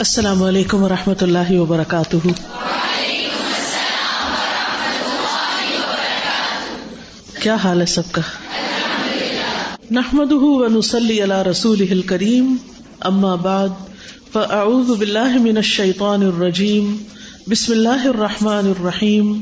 [0.00, 2.28] السلام علیکم و رحمۃ اللہ وبرکاتہ۔
[7.42, 8.20] کیا حال ہے سب کا؟
[9.90, 12.56] نحمد ونسلی علی رسول کریم
[13.00, 13.68] اما بعد،
[14.32, 16.96] فاعوذ باللہ من الشیطان الرجیم،
[17.46, 19.40] بسم اللہ الرحمن الرحیم۔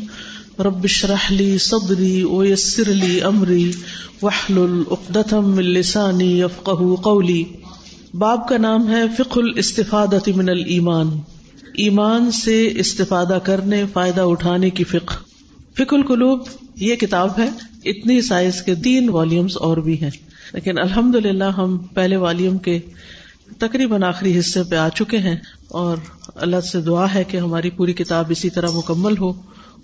[0.58, 3.72] رب اشرح لي صدری ويسر لي امری،
[4.22, 7.44] واحلل عقدة من لسانی يفقهوا قولی۔
[8.14, 11.06] باب کا نام ہے فق الاستفادہ من الایمان۔
[11.74, 15.14] ایمان سے استفادہ کرنے، فائدہ اٹھانے کی فقہ۔
[15.74, 16.40] فک القلوب
[16.76, 17.48] یہ کتاب ہے،
[17.84, 20.10] اتنی سائز کے تین والیومز اور بھی ہیں۔
[20.52, 22.78] لیکن الحمد للہ ہم پہلے والیوم کے
[23.58, 25.36] تقریباً آخری حصے پہ آ چکے ہیں
[25.68, 25.96] اور
[26.34, 29.32] اللہ سے دعا ہے کہ ہماری پوری کتاب اسی طرح مکمل ہو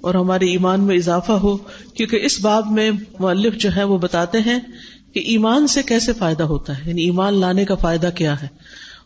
[0.01, 1.57] اور ہمارے ایمان میں اضافہ ہو،
[1.95, 4.59] کیونکہ اس باب میں مؤلف جو ہے وہ بتاتے ہیں
[5.15, 8.49] کہ ایمان سے کیسے فائدہ ہوتا ہے؟ یعنی ایمان لانے کا فائدہ کیا ہے؟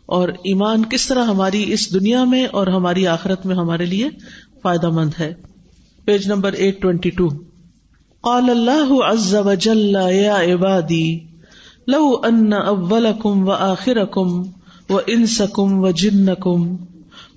[0.07, 4.09] اور ایمان کس طرح ہماری اس دنیا میں اور ہماری آخرت میں ہمارے لیے
[4.63, 5.35] فائدہ مند ہے؟
[6.05, 7.29] Page number eight twenty two
[8.21, 11.19] قال اللہ عز وجل یا عبادی،
[11.87, 14.43] لو ان اولکم و آخرکم
[14.91, 16.77] و انسکم و جنکم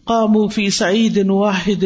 [0.04, 1.86] قاموا فی سعید واحد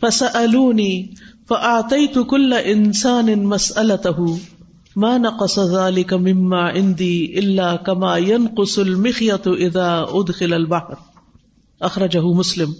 [0.00, 1.06] فسألونی
[1.48, 4.36] فآتیت کل انسان مسألته۔
[4.98, 10.94] ما نقص ذلك مما عندي الا كما ينقص المخيط اذا ادخل البحر.
[11.80, 12.72] اخرجه مسلم.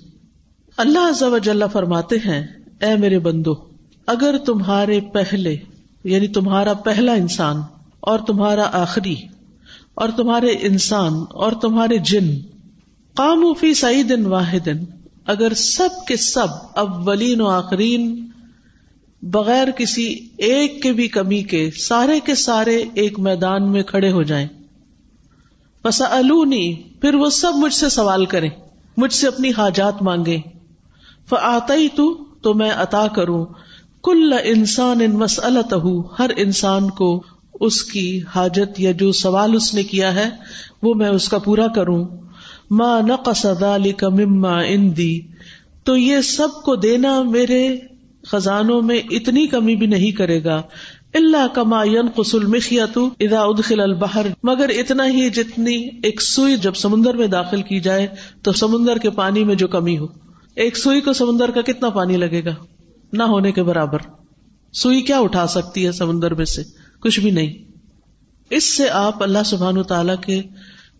[0.76, 2.46] اللہ عز و جل فرماتے ہیں،
[2.80, 3.54] اے میرے بندو،
[4.06, 5.56] اگر تمہارے پہلے
[6.04, 7.56] یعنی تمہارا پہلا انسان
[8.00, 9.14] اور تمہارا آخری
[9.94, 12.30] اور تمہارے انسان اور تمہارے جن،
[13.14, 14.68] قاموا فی سعید واحد،
[15.26, 18.27] اگر سب کے سب اولین و آخرین
[19.22, 24.22] بغیر کسی ایک کے بھی کمی کے سارے کے سارے ایک میدان میں کھڑے ہو
[24.22, 24.46] جائیں۔
[25.84, 28.50] بس الونی پھر وہ سب مجھ سے سوال کریں،
[28.96, 30.38] مجھ سے اپنی حاجات مانگے
[31.28, 33.46] فآتا ہی تو تو میں عطا کروں۔
[34.02, 35.74] کل انسان ان مسلط
[36.18, 37.22] ہر انسان کو
[37.60, 40.30] اس کی حاجت یا جو سوال اس نے کیا ہے،
[40.82, 42.06] وہ میں اس کا پورا کروں۔
[42.70, 43.46] ماں نقص
[43.96, 44.92] کا مما ان
[45.84, 47.76] تو یہ سب کو دینا میرے
[48.30, 50.62] خزانوں میں اتنی کمی بھی نہیں کرے گا۔
[51.14, 51.84] اللہ کما
[52.16, 57.62] قسل مخیات ادا ادخل البہر مگر اتنا ہی جتنی ایک سوئی جب سمندر میں داخل
[57.62, 58.06] کی جائے
[58.42, 60.06] تو سمندر کے پانی میں جو کمی ہو۔
[60.54, 62.54] ایک سوئی کو سمندر کا کتنا پانی لگے گا؟
[63.12, 63.98] نہ ہونے کے برابر۔
[64.72, 66.62] سوئی کیا اٹھا سکتی ہے سمندر میں سے؟
[67.00, 67.52] کچھ بھی نہیں۔
[68.50, 70.42] اس سے آپ اللہ سبحان تعالی کے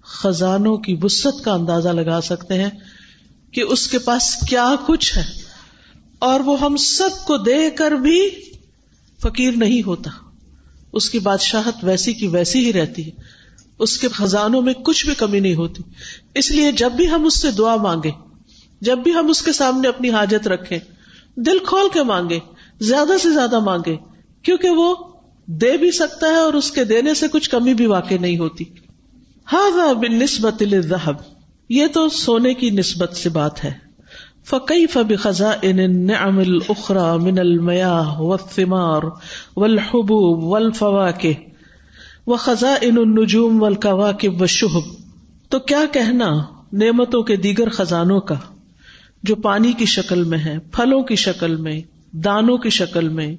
[0.02, 2.70] خزانوں کی وسط کا اندازہ لگا سکتے ہیں
[3.52, 5.47] کہ اس کے پاس کیا کچھ ہے۔
[6.18, 8.30] اور وہ ہم سب کو دے کر بھی
[9.22, 10.10] فقیر نہیں ہوتا۔
[10.92, 13.10] اس کی بادشاہت ویسی کی ویسی ہی رہتی ہے۔
[13.78, 15.82] اس کے خزانوں میں کچھ بھی کمی نہیں ہوتی۔
[16.34, 18.10] اس لیے جب بھی ہم اس سے دعا مانگے
[18.80, 20.78] جب بھی ہم اس کے سامنے اپنی حاجت رکھیں،
[21.36, 22.38] دل کھول کے مانگے
[22.80, 23.96] زیادہ سے زیادہ مانگے
[24.42, 24.94] کیونکہ وہ
[25.46, 28.64] دے بھی سکتا ہے اور اس کے دینے سے کچھ کمی بھی واقع نہیں ہوتی۔
[29.52, 30.62] ہاں بن نسبت
[31.68, 33.87] یہ تو سونے کی نسبت سے بات ہے۔
[34.50, 39.02] فقی فب خزا ان نعم الخرا من المیا و ثمار
[39.56, 41.32] و الحبوب و الفوا کے
[42.26, 44.94] و خزا ان النجوم و القوا کے و شہب
[45.48, 46.30] تو کیا کہنا
[46.72, 48.34] نعمتوں کے دیگر خزانوں کا
[49.22, 51.80] جو پانی کی شکل میں ہے پھلوں کی شکل میں،
[52.12, 53.36] دانوں کی شکل میں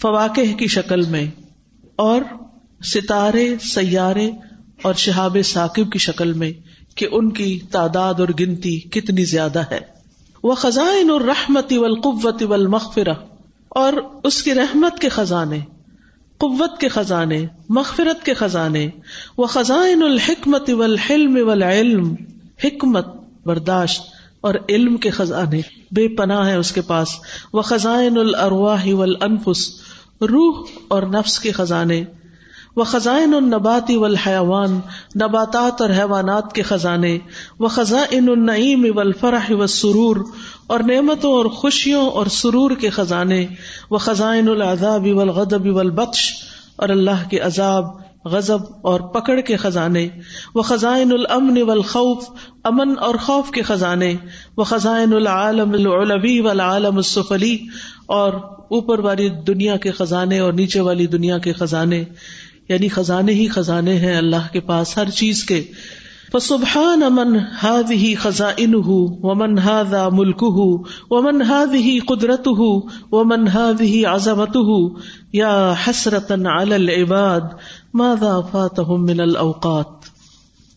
[0.00, 1.26] فواقہ کی شکل میں،
[1.96, 2.22] اور
[2.84, 4.30] ستارے، سیارے
[4.82, 6.52] اور شہاب ثاقب کی شکل میں
[6.94, 9.95] کہ ان کی تعداد اور گنتی کتنی زیادہ ہے۔
[10.46, 13.14] وہ خزائن الرحمت والقوت والمغفرہ،
[13.68, 13.92] اور
[14.24, 15.58] اس کی رحمت کے خزانے،
[16.40, 18.88] قوت کے خزانے، مغفرت کے خزانے
[19.38, 22.14] وہ خزائن الحکمت والحلم والعلم،
[22.64, 23.06] حکمت،
[23.46, 24.02] برداشت،
[24.40, 25.60] اور علم کے خزانے،
[25.92, 27.08] بے پناہ ہے اس کے پاس
[27.52, 29.68] وہ خزائن الارواح والانفس،
[30.20, 32.04] روح اور نفس کے خزانے
[32.76, 34.06] وہ خزائن النباتی و
[35.16, 37.18] نباتات اور حیوانات کے خزانے
[37.58, 40.16] وہ خزائن النعیم و الفرح و سرور
[40.66, 43.44] اور نعمتوں اور خوشیوں اور سرور کے خزانے
[43.90, 45.68] وہ خزائن العذاب و الغدب
[46.76, 47.84] اور اللہ کے عذاب
[48.24, 50.08] غزب اور پکڑ کے خزانے
[50.54, 52.24] وہ خزائن الامن والخوف،
[52.64, 54.14] امن اور خوف کے خزانے
[54.56, 57.56] وہ خزائن العالم العلوی والعالم السفلی،
[58.06, 58.32] اور
[58.70, 62.04] اوپر والی دنیا کے خزانے اور نیچے والی دنیا کے خزانے
[62.68, 65.64] یعنی خزانے ہی خزانے ہیں اللہ کے پاس ہر چیز کے۔
[66.42, 68.60] سبحان امن ہاد ہی خزاں
[69.22, 70.78] ومن ہاد ملک ہُو
[71.10, 72.80] ومن ہاد ہی قدرت ہُو
[73.12, 74.98] ومن ہاد ہی عظمت ہُو
[75.32, 77.40] یا حسرتن العباد،
[77.94, 79.86] ماذا فاتهم من الاوقات؟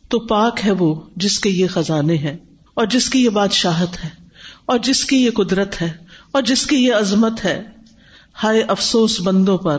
[0.10, 2.38] تو پاک ہے وہ جس کے یہ خزانے ہیں،
[2.74, 4.10] اور جس کی یہ بادشاہت ہے،
[4.66, 5.92] اور جس کی یہ قدرت ہے،
[6.32, 7.64] اور جس کی یہ عظمت ہے۔
[8.44, 9.78] ہائے افسوس بندوں پر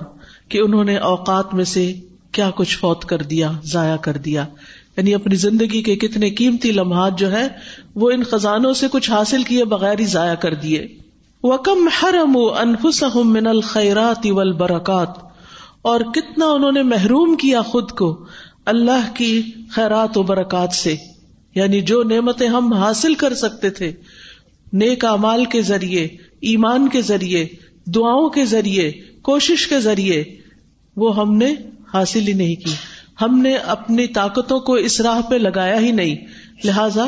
[0.50, 1.94] کہ انہوں نے اوقات میں سے
[2.32, 4.47] کیا کچھ فوت کر دیا، ضائع کر دیا۔
[4.97, 7.49] یعنی اپنی زندگی کے کتنے قیمتی لمحات جو ہے
[7.94, 10.87] وہ ان خزانوں سے کچھ حاصل کیے بغیر ہی ضائع کر دیے۔
[11.43, 15.08] وکم حرم انفسہم من الخیرات والبرکات
[15.82, 18.25] اور کتنا انہوں نے محروم کیا خود کو
[18.67, 20.96] اللہ کی خیرات و برکات سے۔
[21.55, 23.93] یعنی جو نعمتیں ہم حاصل کر سکتے تھے،
[24.73, 26.05] نیک امال کے ذریعے،
[26.41, 27.46] ایمان کے ذریعے،
[27.87, 30.25] دعاؤں کے ذریعے کوشش کے ذریعے
[30.96, 31.55] وہ ہم نے
[31.94, 32.75] حاصل ہی نہیں کی۔
[33.20, 36.17] ہم نے اپنی طاقتوں کو اس راہ پہ لگایا ہی نہیں۔
[36.64, 37.05] لہذا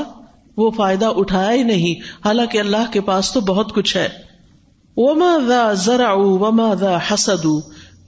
[0.56, 4.08] وہ فائدہ اٹھایا ہی نہیں۔ حالانکہ اللہ کے پاس تو بہت کچھ ہے۔
[4.96, 7.46] وما ذا ذرا وما ذا حسد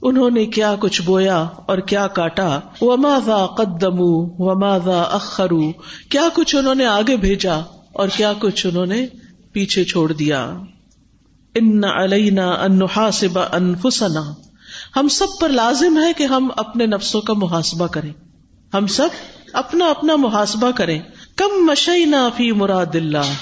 [0.01, 3.99] انہوں نے کیا کچھ بویا اور کیا کاٹا۔ وما ذا قدم
[4.39, 5.71] وما ذا اخرو
[6.09, 7.55] کیا کچھ انہوں نے آگے بھیجا
[7.93, 9.07] اور کیا کچھ انہوں نے
[9.51, 10.57] پیچھے چھوڑ دیا۔
[11.55, 14.33] ان علینا ان نحاسب انفسنا۔
[14.95, 18.13] ہم سب پر لازم ہے کہ ہم اپنے نفسوں کا محاسبہ کریں۔
[18.73, 19.07] ہم سب
[19.53, 21.01] اپنا اپنا محاسبہ کریں۔
[21.35, 23.33] کم مشینا فی مراد اللہ۔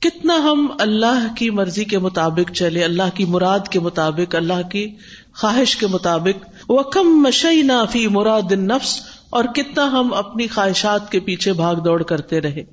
[0.00, 4.94] کتنا ہم اللہ کی مرضی کے مطابق چلے، اللہ کی مراد کے مطابق، اللہ کی
[5.36, 9.00] خواہش کے مطابق۔ وہ کم مشینا فی مراد نفس
[9.30, 12.64] اور کتنا ہم اپنی خواہشات کے پیچھے بھاگ دوڑ کرتے رہے۔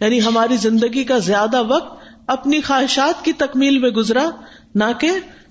[0.00, 4.30] یعنی ہماری زندگی کا زیادہ وقت اپنی خواہشات کی تکمیل میں گزرا،
[4.74, 5.10] نہ کہ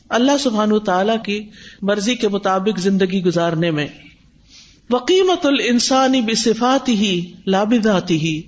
[0.09, 1.49] اللہ سبحان تعالی کی
[1.81, 3.87] مرضی کے مطابق زندگی گزارنے میں۔
[4.89, 8.41] وقیمت السانی بصفات ہی لابداتی ہی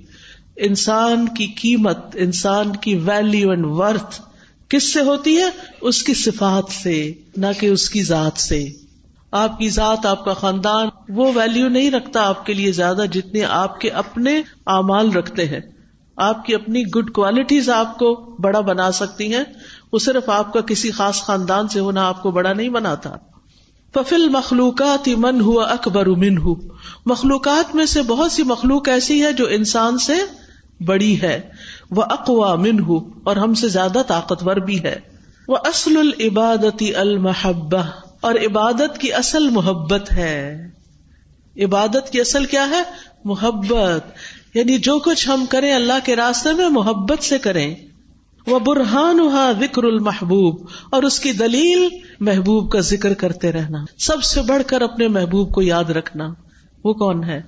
[0.57, 4.21] انسان کی قیمت، انسان کی ویلو اینڈ ورتھ
[4.69, 5.49] کس سے ہوتی ہے؟
[5.81, 8.65] اس کی صفات سے، نہ کہ اس کی ذات سے۔
[9.31, 13.43] آپ کی ذات، آپ کا خاندان، وہ ویلو نہیں رکھتا آپ کے لیے زیادہ جتنے
[13.43, 15.59] آپ کے اپنے اعمال رکھتے ہیں۔
[16.17, 19.43] آپ کی اپنی گڈ کوالٹیز آپ کو بڑا بنا سکتی ہیں،
[19.93, 23.09] وہ صرف آپ کا کسی خاص خاندان سے ہونا آپ کو بڑا نہیں بناتا۔
[23.93, 26.55] ففل مخلوقات من ہوا اکبر من ہو
[27.05, 30.13] مخلوقات میں سے بہت سی مخلوق ایسی ہے جو انسان سے
[30.85, 31.41] بڑی ہے۔
[31.91, 34.99] وہ اقوا من ہو اور ہم سے زیادہ طاقتور بھی ہے۔
[35.47, 37.83] وہ اصل العبادتی المحبہ
[38.21, 40.69] اور عبادت کی اصل محبت ہے۔
[41.57, 42.83] عبادت کی اصل کیا ہے؟
[43.25, 44.11] محبت۔
[44.55, 47.75] یعنی جو کچھ ہم کریں اللہ کے راستے میں محبت سے کریں
[48.47, 49.19] وہ برہان
[49.59, 51.87] ذکر المحبوب، اور اس کی دلیل
[52.19, 56.33] محبوب کا ذکر کرتے رہنا۔ سب سے بڑھ کر اپنے محبوب کو یاد رکھنا۔
[56.83, 57.41] وہ کون ہے؟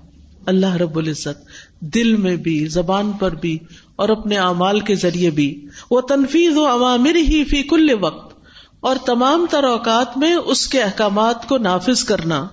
[0.45, 1.45] اللہ رب العزت۔
[1.80, 3.60] دل میں بھی، زبان پر بھی،
[3.95, 8.38] اور اپنے اعمال کے ذریعے بھی۔ وہ تنفیز و عوامر ہی فی کل وقت۔
[8.80, 12.48] اور تمام تر اوقات میں اس کے احکامات کو نافذ کرنا۔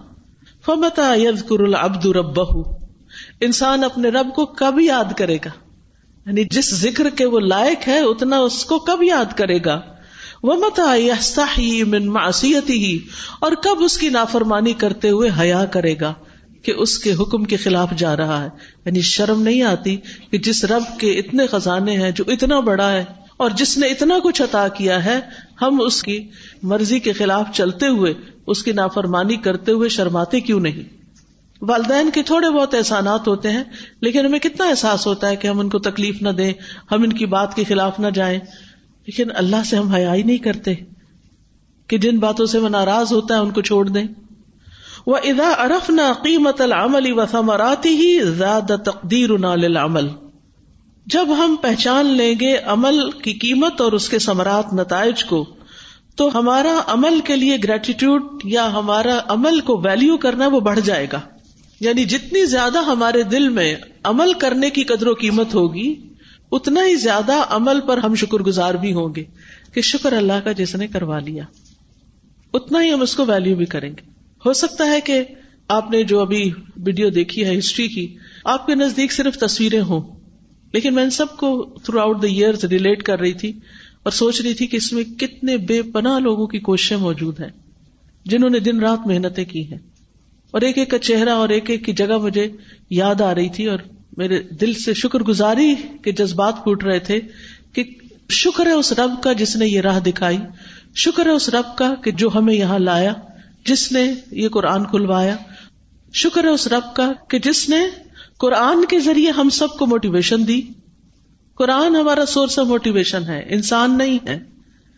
[0.66, 2.83] فمتا یذکر العبد ربہ؟
[3.44, 5.50] انسان اپنے رب کو کب یاد کرے گا؟
[6.26, 9.80] یعنی جس ذکر کے وہ لائق ہے، اتنا اس کو کب یاد کرے گا؟
[10.42, 10.94] وہ متا
[11.86, 12.98] من معصیتی ہی
[13.40, 16.14] اور کب اس کی نافرمانی کرتے ہوئے حیا کرے گا
[16.62, 18.48] کہ اس کے حکم کے خلاف جا رہا ہے؟
[18.84, 19.96] یعنی شرم نہیں آتی
[20.30, 23.04] کہ جس رب کے اتنے خزانے ہیں جو اتنا بڑا ہے
[23.36, 25.20] اور جس نے اتنا کچھ عطا کیا ہے،
[25.62, 26.28] ہم اس کی
[26.62, 28.14] مرضی کے خلاف چلتے ہوئے،
[28.46, 31.03] اس کی نافرمانی کرتے ہوئے شرماتے کیوں نہیں؟
[31.60, 33.64] والدین کے تھوڑے بہت احسانات ہوتے ہیں،
[34.00, 36.52] لیکن ہمیں کتنا احساس ہوتا ہے کہ ہم ان کو تکلیف نہ دیں،
[36.92, 38.38] ہم ان کی بات کے خلاف نہ جائیں۔
[39.06, 40.74] لیکن اللہ سے ہم حیا ہی نہیں کرتے
[41.88, 44.04] کہ جن باتوں سے وہ ناراض ہوتا ہے ان کو چھوڑ دیں۔
[45.06, 49.30] وہ ادا ارف نہ قیمت العمل و ثمراتی ہی زیادہ تقدیر
[49.84, 50.08] عمل
[51.06, 55.46] جب ہم پہچان لیں گے عمل کی قیمت اور اس کے ثمرات نتائج کو،
[56.16, 61.06] تو ہمارا عمل کے لیے گریٹیٹیوڈ یا ہمارا عمل کو ویلو کرنا وہ بڑھ جائے
[61.12, 61.20] گا۔
[61.84, 65.94] یعنی جتنی زیادہ ہمارے دل میں عمل کرنے کی قدر و قیمت ہوگی،
[66.52, 69.24] اتنا ہی زیادہ عمل پر ہم شکر گزار بھی ہوں گے
[69.74, 71.44] کہ شکر اللہ کا جس نے کروا لیا۔
[72.52, 74.10] اتنا ہی ہم اس کو ویلو بھی کریں گے۔
[74.46, 75.22] ہو سکتا ہے کہ
[75.68, 80.20] آپ نے جو ابھی ویڈیو دیکھی ہے ہسٹری کی، آپ کے نزدیک صرف تصویریں ہوں،
[80.72, 83.52] لیکن میں ان سب کو throughout the year relate کر رہی تھی
[84.02, 87.50] اور سوچ رہی تھی کہ اس میں کتنے بے پناہ لوگوں کی کوششیں موجود ہیں،
[88.24, 89.78] جنہوں نے دن رات محنتیں کی ہیں۔
[90.54, 92.48] اور ایک ایک کا چہرہ اور ایک ایک کی جگہ مجھے
[92.90, 93.78] یاد آ رہی تھی اور
[94.16, 97.20] میرے دل سے شکر گزاری کے جذبات پھوٹ رہے تھے
[97.72, 97.84] کہ
[98.30, 100.38] شکر ہے اس رب کا جس نے یہ راہ دکھائی،
[100.96, 103.12] شکر ہے اس رب کا کہ جو ہمیں یہاں لایا،
[103.64, 105.36] جس نے یہ قرآن کھلوایا،
[106.14, 107.76] شکر ہے اس رب کا کہ جس نے
[108.38, 110.62] قرآن کے ذریعے ہم سب کو موٹیویشن دی۔
[111.54, 114.38] قرآن ہمارا سورس آف موٹیویشن ہے، انسان نہیں ہے۔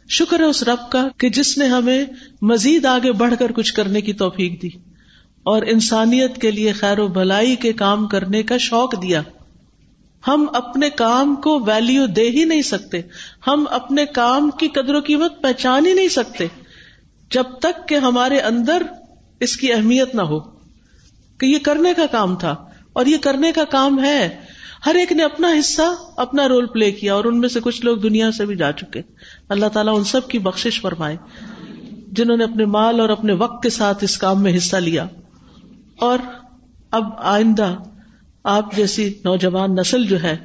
[0.08, 2.04] شکر ہے اس رب کا کہ جس نے ہمیں
[2.42, 4.68] مزید آگے بڑھ کر کچھ کرنے کی توفیق دی۔
[5.46, 9.22] اور انسانیت کے لیے خیر و بھلائی کے کام کرنے کا شوق دیا۔
[10.28, 13.00] ہم اپنے کام کو ویلیو دے ہی نہیں سکتے۔
[13.46, 16.46] ہم اپنے کام کی قدر و قیمت پہچان ہی نہیں سکتے۔
[17.30, 18.82] جب تک کہ ہمارے اندر
[19.40, 20.38] اس کی اہمیت نہ ہو۔
[21.38, 22.54] کہ یہ کرنے کا کام تھا
[22.92, 24.40] اور یہ کرنے کا کام ہے۔
[24.86, 27.96] ہر ایک نے اپنا حصہ، اپنا رول پلے کیا اور ان میں سے کچھ لوگ
[27.96, 29.02] دنیا سے بھی جا چکے۔
[29.48, 31.16] اللہ تعالیٰ ان سب کی بخش فرمائے۔
[32.12, 35.06] جنہوں نے اپنے مال اور اپنے وقت کے ساتھ اس کام میں حصہ لیا۔
[36.00, 36.18] اور
[36.90, 37.74] اب آئندہ
[38.44, 40.36] آپ جیسی نوجوان نسل جو ہے،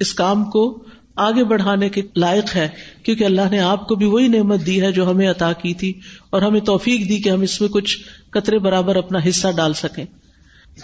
[0.00, 0.84] اس کام کو
[1.16, 2.68] آگے بڑھانے کے لائق ہے،
[3.02, 6.00] کیونکہ اللہ نے آپ کو بھی وہی نعمت دی ہے جو ہمیں عطا کی تھی
[6.30, 7.98] اور ہمیں توفیق دی کہ ہم اس میں کچھ
[8.30, 10.04] قطرے برابر اپنا حصہ ڈال سکیں۔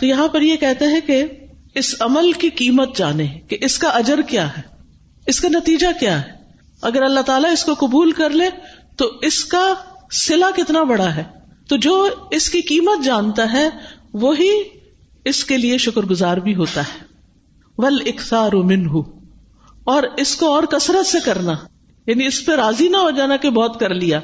[0.00, 1.24] تو یہاں پر یہ کہتے ہیں کہ
[1.74, 4.62] اس عمل کی قیمت جانے، کہ اس کا اجر کیا ہے،
[5.26, 6.32] اس کا نتیجہ کیا ہے۔
[6.82, 8.50] اگر اللہ تعالیٰ اس کو قبول کر لے،
[8.96, 9.74] تو اس کا
[10.12, 11.22] سلا کتنا بڑا ہے۔
[11.68, 13.68] تو جو اس کی قیمت جانتا ہے
[14.20, 14.62] وہی
[15.24, 17.04] اس کے لیے شکر گزار بھی ہوتا ہے۔
[17.78, 18.86] ول اکثار من
[19.84, 21.52] اور اس کو اور کثرت سے کرنا۔
[22.06, 24.20] یعنی اس پہ راضی نہ ہو جانا کہ بہت کر لیا۔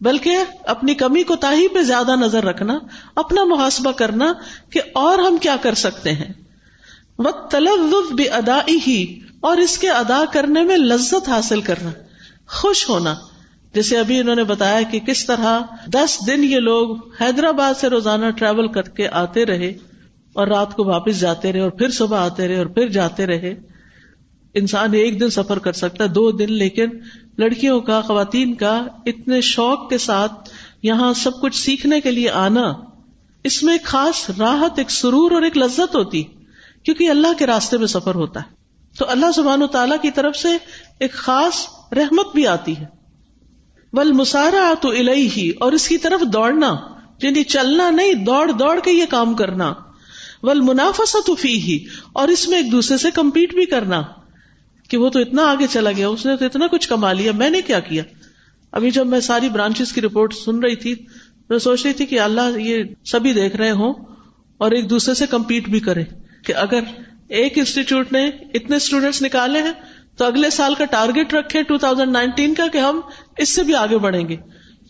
[0.00, 2.78] بلکہ اپنی کمی کو تاہی پہ زیادہ نظر رکھنا،
[3.14, 4.32] اپنا محاسبہ کرنا
[4.70, 6.32] کہ اور ہم کیا کر سکتے ہیں۔
[7.18, 11.90] وقت تلف بھی ادا ہی اور اس کے ادا کرنے میں لذت حاصل کرنا۔
[12.48, 13.14] خوش ہونا۔
[13.76, 18.30] جیسے ابھی انہوں نے بتایا کہ کس طرح دس دن یہ لوگ حیدرآباد سے روزانہ
[18.30, 19.68] ٹریول کر کے آتے رہے
[20.32, 23.54] اور رات کو واپس جاتے رہے اور پھر صبح آتے رہے اور پھر جاتے رہے۔
[24.54, 26.88] انسان ایک دن سفر کر سکتا ہے، دو دن، لیکن
[27.38, 30.50] لڑکیوں کا، خواتین کا اتنے شوق کے ساتھ
[30.82, 32.72] یہاں سب کچھ سیکھنے کے لیے آنا،
[33.44, 36.22] اس میں ایک خاص راحت، ایک سرور اور ایک لذت ہوتی،
[36.82, 38.54] کیونکہ اللہ کے راستے میں سفر ہوتا ہے۔
[38.98, 40.48] تو اللہ سبحان و تعالیٰ کی طرف سے
[40.98, 42.95] ایک خاص رحمت بھی آتی ہے۔
[43.96, 46.76] بل مسارا تو الہی ہی اور اس کی طرف دوڑنا
[47.22, 49.74] یعنی چلنا نہیں، دوڑ دوڑ کے یہ کام کرنا۔
[50.42, 54.02] ول منافع فی ہی اور اس میں ایک دوسرے سے کمپیٹ بھی کرنا۔
[54.88, 57.50] کہ وہ تو اتنا آگے چلا گیا، اس نے تو اتنا کچھ کما لیا، میں
[57.50, 58.02] نے کیا کیا؟
[58.72, 60.94] ابھی جب میں ساری برانچز کی رپورٹ سن رہی تھی،
[61.50, 63.94] میں سوچ رہی تھی کہ اللہ یہ سبھی دیکھ رہے ہوں
[64.58, 66.02] اور ایک دوسرے سے کمپیٹ بھی کرے
[66.44, 66.80] کہ اگر
[67.28, 69.72] ایک انسٹیٹیوٹ نے اتنے اسٹوڈینٹس نکالے ہیں
[70.16, 73.00] تو اگلے سال کا ٹارگیٹ رکھے ٹو تھاؤزینڈ نائنٹین کا کہ ہم
[73.38, 74.36] اس سے بھی آگے بڑھیں گے۔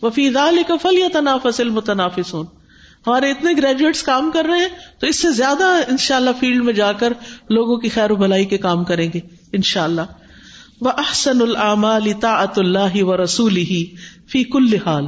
[0.01, 0.29] وفی
[0.67, 2.43] کا فل یا تنافس المتنافس ہوں
[3.07, 4.67] ہمارے اتنے گریجویٹس کام کر رہے ہیں
[4.99, 7.13] تو اس سے زیادہ ان شاء اللہ فیلڈ میں جا کر
[7.49, 9.19] لوگوں کی خیر و بھلائی کے کام کریں گے
[9.51, 10.01] ان شاء اللہ
[10.81, 13.85] وہ احسن العمال اطاعت اللہ و رسول ہی
[14.27, 15.05] فی کل حال۔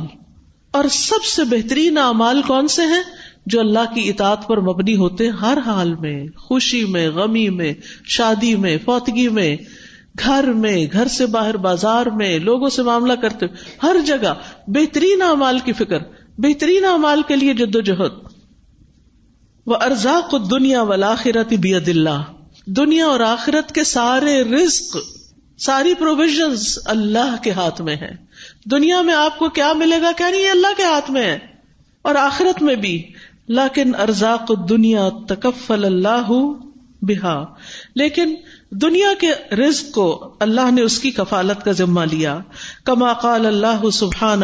[0.72, 3.04] اور سب سے بہترین اعمال کون سے ہیں؟
[3.46, 7.74] جو اللہ کی اطاعت پر مبنی ہوتے ہر حال میں، خوشی میں، غمی میں،
[8.06, 9.58] شادی میں، فوتگی میں۔
[10.20, 13.46] گھر میں، گھر سے باہر، بازار میں، لوگوں سے معاملہ کرتے
[13.84, 14.34] ہر جگہ
[14.68, 16.00] بہترین اعمال کی فکر،
[16.38, 18.14] بہترین اعمال کے لیے جد و جہد۔
[19.66, 22.24] وہ ارزا کو دنیا ولاخرت بید اللہ
[22.66, 24.98] دنیا اور آخرت کے سارے رزق،
[25.60, 26.42] ساری پروویژ
[26.86, 28.12] اللہ کے ہاتھ میں ہے
[28.72, 31.40] دنیا میں آپ کو کیا ملے گا کیا نہیں، یہ اللہ کے ہاتھ میں ہے۔
[32.02, 33.12] اور آخرت میں بھی۔
[33.50, 36.32] لاکن ارزاق دنیا تکفل اللہ
[37.02, 37.46] بہا
[37.96, 38.36] لیکن
[38.72, 42.40] دنیا کے رزق کو اللہ نے اس کی کفالت کا ذمہ لیا۔
[42.86, 44.42] کما قال اللہ سبحان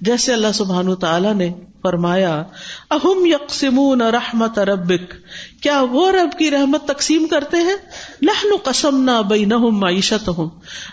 [0.00, 2.42] جیسے اللہ سبحان تعالیٰ نے فرمایا،
[2.90, 5.14] اہم یکسمون رحمت ربک۔
[5.62, 7.76] کیا وہ رب کی رحمت تقسیم کرتے ہیں؟
[8.22, 9.54] لہن قسم نہ بئی نہ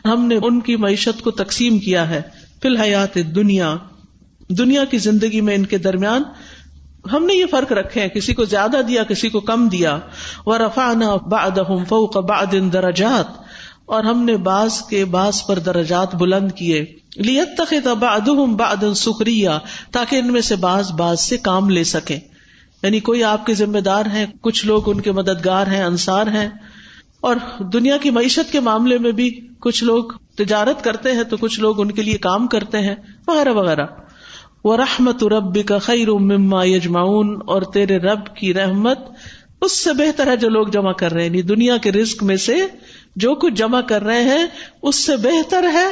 [0.05, 2.21] ہم نے ان کی معیشت کو تقسیم کیا ہے۔
[2.61, 3.75] فی الحیات دنیا
[4.47, 6.23] دنیا کی زندگی میں ان کے درمیان
[7.13, 9.99] ہم نے یہ فرق رکھے ہیں، کسی کو زیادہ دیا، کسی کو کم دیا۔
[10.45, 11.59] وہ رفانا باد
[11.89, 12.29] فوق
[12.73, 13.45] درجات۔
[13.85, 16.85] اور ہم نے باز کے باز پر درجات بلند کیے۔
[17.15, 19.59] لیت تخت بعدهم بعد سخریا
[19.91, 22.19] تاکہ ان میں سے باز باز سے کام لے سکیں۔
[22.83, 26.49] یعنی کوئی آپ کے ذمہ دار ہیں، کچھ لوگ ان کے مددگار ہیں، انصار ہیں۔
[27.21, 30.03] اور دنیا کی معیشت کے معاملے میں بھی کچھ لوگ
[30.37, 32.95] تجارت کرتے ہیں تو کچھ لوگ ان کے لیے کام کرتے ہیں،
[33.27, 33.85] وغیرہ وغیرہ۔
[34.65, 38.99] وہ رحمت رب کا خیر مما یجماؤن اور تیرے رب کی رحمت
[39.61, 42.35] اس سے بہتر ہے جو لوگ جمع کر رہے ہیں۔ یعنی دنیا کے رزق میں
[42.35, 42.55] سے
[43.15, 44.45] جو کچھ جمع کر رہے ہیں،
[44.81, 45.87] اس سے بہتر ہے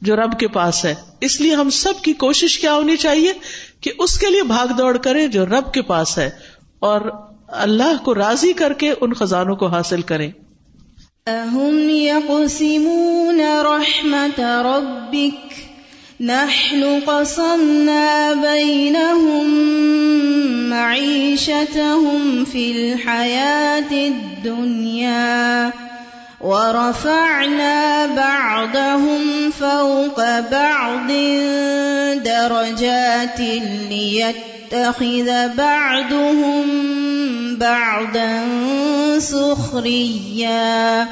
[0.00, 3.32] جو رب کے پاس ہے۔ اس لیے ہم سب کی کوشش کیا ہونی چاہیے
[3.80, 6.30] کہ اس کے لیے بھاگ دوڑ کریں جو رب کے پاس ہے،
[6.78, 7.00] اور
[7.48, 10.30] اللہ کو راضی کر کے ان خزانوں کو حاصل کریں۔
[13.56, 15.71] رحمت ربک۔
[16.22, 19.46] نحن قصمنا بينهم
[20.70, 25.72] معيشتهم في الحياة الدنيا
[26.40, 31.10] ورفعنا بعضهم فوق بعض
[32.22, 33.40] درجات
[33.90, 36.66] ليتخذ بعضهم
[37.56, 38.44] بعدا
[39.18, 41.08] سخريا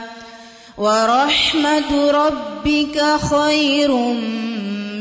[0.79, 3.91] ورحمة ربك خير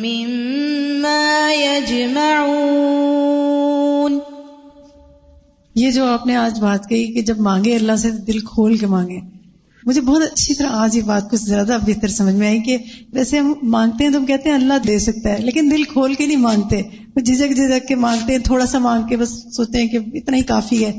[0.02, 4.20] مما يجمعون
[5.76, 8.88] یہ جو آپ نے آج بات کہی کہ جب مانگے اللہ سے دل کھول کے
[8.88, 9.20] مانگے۔
[9.86, 12.78] مجھے بہت اچھی طرح آج یہ بات کچھ زیادہ بہتر سمجھ میں آئی کہ
[13.14, 16.14] ویسے ہم مانگتے ہیں تو ہم کہتے ہیں اللہ دے سکتا ہے لیکن دل کھول
[16.14, 16.82] کے نہیں مانگتے۔
[17.26, 20.42] جھجک جھجک کے مانگتے ہیں تھوڑا سا مانگ کے بس سوچتے ہیں کہ اتنا ہی
[20.42, 20.94] کافی ہے۔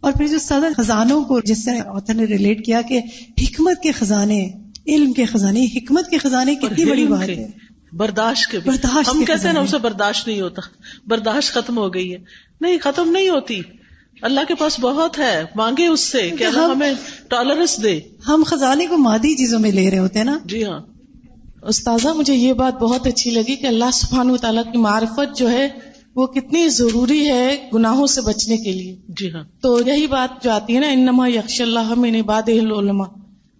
[0.00, 3.00] اور پھر جو سادہ خزانوں کو جس سے آتھر نے ریلیٹ کیا کہ
[3.42, 4.50] حکمت کے خزانے
[4.86, 7.50] علم کے خزانے حکمت کے خزانے کتنی بڑی بات ہے۔
[7.96, 10.62] برداشت کے برداشت ہم کہتے ہیں نا خزانے۔ ہم سے برداشت نہیں ہوتا۔
[11.06, 12.18] برداشت ختم ہو گئی ہے۔
[12.60, 13.60] نہیں ختم نہیں ہوتی۔
[14.22, 16.94] اللہ کے پاس بہت ہے۔ مانگے اس سے کہ اللہ ہم- ہمیں
[17.28, 20.80] ٹالرنس دے۔ ہم خزانے کو مادی چیزوں میں لے رہے ہوتے ہیں نا۔ جی ہاں۔
[21.62, 25.50] استاذہ مجھے یہ بات بہت اچھی لگی کہ اللہ سبحانہ و تعالیٰ کی معرفت جو
[25.50, 25.68] ہے
[26.14, 30.50] وہ کتنی ضروری ہے گناہوں سے بچنے کے لیے۔ جی ہاں۔ تو یہی بات جو
[30.50, 33.06] آتی ہے نا انما یکش اللہ من عباد العلماء۔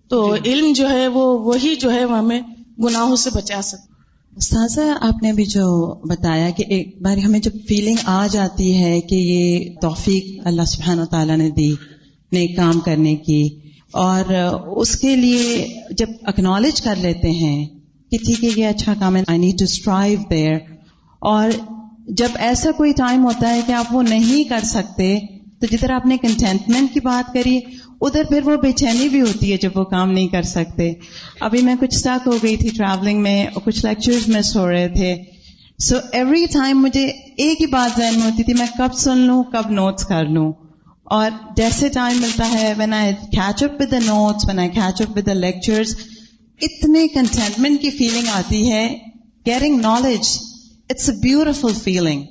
[0.09, 2.41] تو علم جو ہے وہ وہی جو ہے وہ ہمیں
[2.79, 3.96] گناہوں سے بچا سکتا
[4.37, 5.67] استاذہ، آپ نے ابھی جو
[6.09, 11.01] بتایا کہ ایک بار ہمیں جب فیلنگ آ جاتی ہے کہ یہ توفیق اللہ سبحانہ
[11.01, 11.71] و تعالیٰ نے دی
[12.33, 13.43] نیک کام کرنے کی،
[13.95, 14.33] اور
[14.77, 17.65] اس کے لیے جب اکنالج کر لیتے ہیں
[18.13, 20.59] کہ ٹھیک ہے، یہ اچھا کام ہے I need to strive there
[21.23, 21.51] اور
[22.15, 25.19] جب ایسا کوئی ٹائم ہوتا ہے کہ آپ وہ نہیں کر سکتے،
[25.61, 27.59] تو جدھر آپ نے کنٹینٹمنٹ کی بات کری
[28.01, 30.93] ادھر پھر وہ بے چینی بھی ہوتی ہے جب وہ کام نہیں کر سکتے۔
[31.41, 34.89] ابھی میں کچھ اسٹاک ہو گئی تھی ٹریولنگ میں اور کچھ لیکچرز مس ہو رہے
[34.89, 35.17] تھے۔
[35.79, 39.43] سو ایوری ٹائم مجھے ایک ہی بات ذہن میں ہوتی تھی، میں کب سن لوں،
[39.45, 40.53] کب نوٹس کر لوں۔
[41.05, 45.03] اور جیسے ٹائم ملتا ہے when I catch up with the notes when I catch
[45.03, 45.97] up with the lectures
[46.61, 48.99] اتنے کنٹینٹمنٹ کی فیلنگ آتی ہے۔
[49.47, 50.39] Gaining knowledge
[50.91, 52.23] it's a beautiful feeling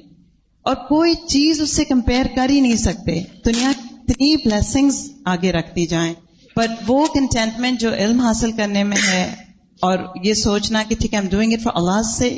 [0.61, 3.71] اور کوئی چیز اس سے کمپیئر کر ہی نہیں سکتے۔ دنیا
[4.09, 6.13] اتنی بلیسنگز آگے رکھتی جائیں۔
[6.55, 9.35] بٹ وہ کنٹینٹمنٹ جو علم حاصل کرنے میں ہے
[9.79, 12.37] اور یہ سوچنا کہ ٹھیک ہے ایم ڈوئنگ اٹ فار اللہ سے۔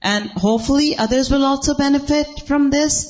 [0.00, 0.26] And
[0.66, 3.06] hopefully others will also benefit from this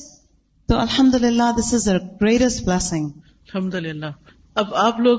[0.68, 4.06] تو الحمد للہ دس از اے گریٹسٹ بلیسنگ الحمد للہ
[4.54, 5.18] اب آپ لوگ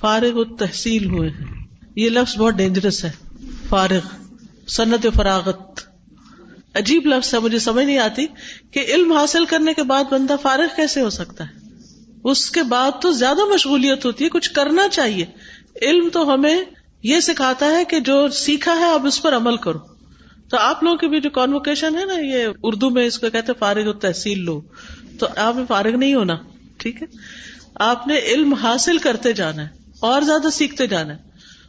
[0.00, 3.10] فارغ و تحصیل ہوئے ہیں۔ یہ لفظ بہت ڈینجرس ہے۔
[3.68, 4.26] فارغ
[4.68, 5.80] صنعت فراغت۔
[6.74, 8.26] عجیب لفظ ہے، مجھے سمجھ نہیں آتی
[8.70, 11.63] کہ علم حاصل کرنے کے بعد بندہ فارغ کیسے ہو سکتا ہے۔
[12.24, 15.26] اس کے بعد تو زیادہ مشغولیت ہوتی ہے، کچھ کرنا چاہیے۔
[15.82, 16.58] علم تو ہمیں
[17.02, 19.78] یہ سکھاتا ہے کہ جو سیکھا ہے، اب اس پر عمل کرو۔
[20.50, 23.52] تو آپ لوگوں کی بھی جو کانوکیشن ہے نا، یہ اردو میں اس کو کہتے
[23.52, 24.60] ہیں فارغ و تحصیل لو۔
[25.18, 26.34] تو آپ میں فارغ نہیں ہونا،
[26.76, 27.06] ٹھیک ہے؟
[27.74, 29.68] آپ نے علم حاصل کرتے جانا ہے،
[30.00, 31.18] اور زیادہ سیکھتے جانا ہے۔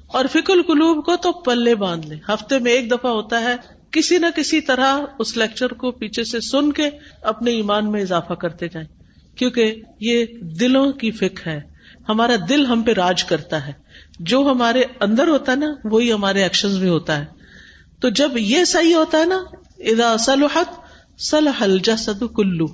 [0.08, 3.56] اور فکر القلوب کو تو پلے باندھ لیں۔ ہفتے میں ایک دفعہ ہوتا ہے،
[3.92, 6.90] کسی نہ کسی طرح اس لیکچر کو پیچھے سے سن کے
[7.22, 9.05] اپنے ایمان میں اضافہ کرتے جائیں۔
[9.36, 11.62] کیونکہ یہ دلوں کی فکر ہے۔
[12.10, 13.74] ہمارا دل ہم پہ راج کرتا ہے۔
[14.20, 17.26] جو ہمارے اندر ہوتا ہے نا، وہی ہمارے ایکشن میں ہوتا ہے۔
[18.00, 19.44] تو جب یہ صحیح ہوتا ہے نا
[19.78, 20.68] ادا صلحت،
[21.20, 22.66] صلح الجسد کلو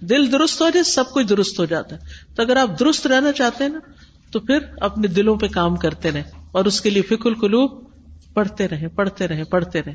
[0.00, 2.00] دل درست ہو جائے، سب کچھ درست ہو جاتا ہے۔
[2.34, 3.78] تو اگر آپ درست رہنا چاہتے ہیں نا،
[4.30, 7.84] تو پھر اپنے دلوں پہ کام کرتے رہیں۔ اور اس کے لیے فکر القلوب
[8.34, 9.94] پڑھتے رہے پڑھتے رہے پڑھتے رہے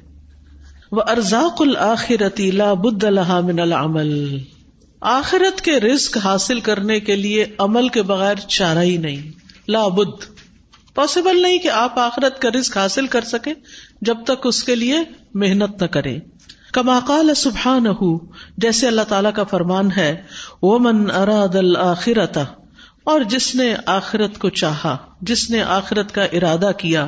[0.91, 4.37] وہ ارزاق الآخرتی لا بد لها من العمل۔
[5.05, 9.31] آخرت کے رزق حاصل کرنے کے لیے عمل کے بغیر چارہ ہی نہیں۔
[9.67, 10.23] لابد۔
[10.93, 13.53] پاسبل نہیں کہ آپ آخرت کا رزق حاصل کر سکیں
[14.01, 14.97] جب تک اس کے لیے
[15.33, 16.19] محنت نہ کریں۔
[16.73, 17.85] کما قال سبحان
[18.57, 20.23] جیسے اللہ تعالی کا فرمان ہے
[20.61, 22.43] وہ من اراد الآخرتا
[23.03, 27.07] اور جس نے آخرت کو چاہا، جس نے آخرت کا ارادہ کیا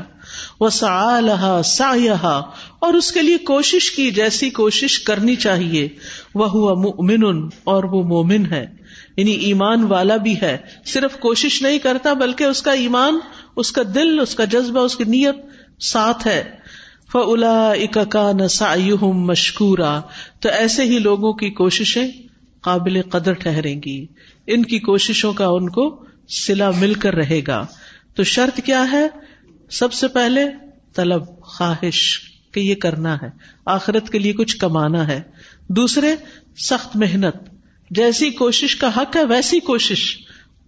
[0.59, 1.19] وہ سا
[1.65, 2.41] سا
[2.79, 5.89] اور اس کے لیے کوشش کی جیسی کوشش کرنی چاہیے
[6.35, 8.65] وہ ہوا مومن اور وہ مومن ہے۔
[9.17, 13.19] یعنی ایمان والا بھی ہے۔ صرف کوشش نہیں کرتا، بلکہ اس کا ایمان،
[13.55, 15.35] اس کا دل، اس کا جذبہ، اس کی نیت
[15.83, 16.43] ساتھ ہے۔
[17.11, 20.01] فلا اکا نسا مشکورا۔
[20.39, 22.07] تو ایسے ہی لوگوں کی کوششیں
[22.61, 24.05] قابل قدر ٹھہریں گی۔
[24.47, 27.67] ان کی کوششوں کا ان کو سلا مل کر رہے گا۔
[28.15, 29.07] تو شرط کیا ہے؟
[29.69, 30.45] سب سے پہلے
[30.95, 32.19] طلب، خواہش
[32.51, 33.29] کہ یہ کرنا ہے۔
[33.65, 35.21] آخرت کے لیے کچھ کمانا ہے۔
[35.69, 36.15] دوسرے،
[36.57, 37.35] سخت محنت۔
[37.89, 40.17] جیسی کوشش کا حق ہے، ویسی کوشش۔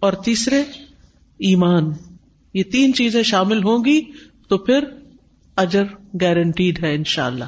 [0.00, 0.60] اور تیسرے،
[1.38, 1.84] ایمان۔
[2.54, 4.00] یہ تین چیزیں شامل ہوں گی
[4.48, 4.84] تو پھر
[5.56, 5.84] اجر
[6.20, 7.44] گارنٹیڈ ہے انشاءاللہ۔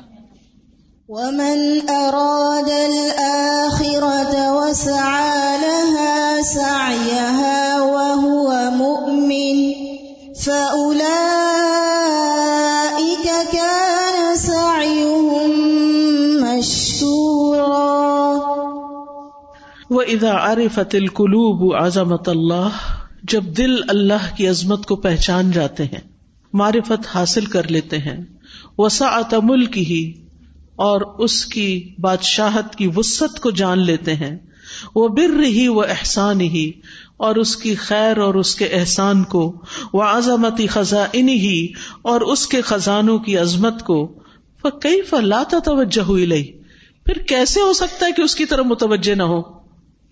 [1.10, 9.72] ومن أراد الآخرة وسعى لها سعيها وهو مؤمن
[10.34, 11.24] فأولئك
[13.52, 15.50] كان سعيهم
[16.44, 17.80] مشكورا
[19.90, 22.68] وہ ادا عارفت القلوب عظمت اللہ
[23.22, 26.08] جب دل اللہ کی عظمت کو پہچان جاتے ہیں،
[26.52, 28.24] معرفت حاصل کر لیتے ہیں۔
[28.78, 30.29] وسعت ملک ہی
[30.80, 34.38] اور اس کی بادشاہت کی وسط کو جان لیتے ہیں۔
[34.94, 36.72] وہ بر رہی وہ احسان ہی
[37.16, 42.46] اور اس کی خیر اور اس کے احسان کو۔ وہ عظمتی خزاں ہی اور اس
[42.46, 44.20] کے خزانوں کی عظمت کو۔
[44.64, 46.52] کئی فلاتا توجہ ہوئی لئی
[47.06, 49.42] پھر کیسے ہو سکتا ہے کہ اس کی طرف متوجہ نہ ہو؟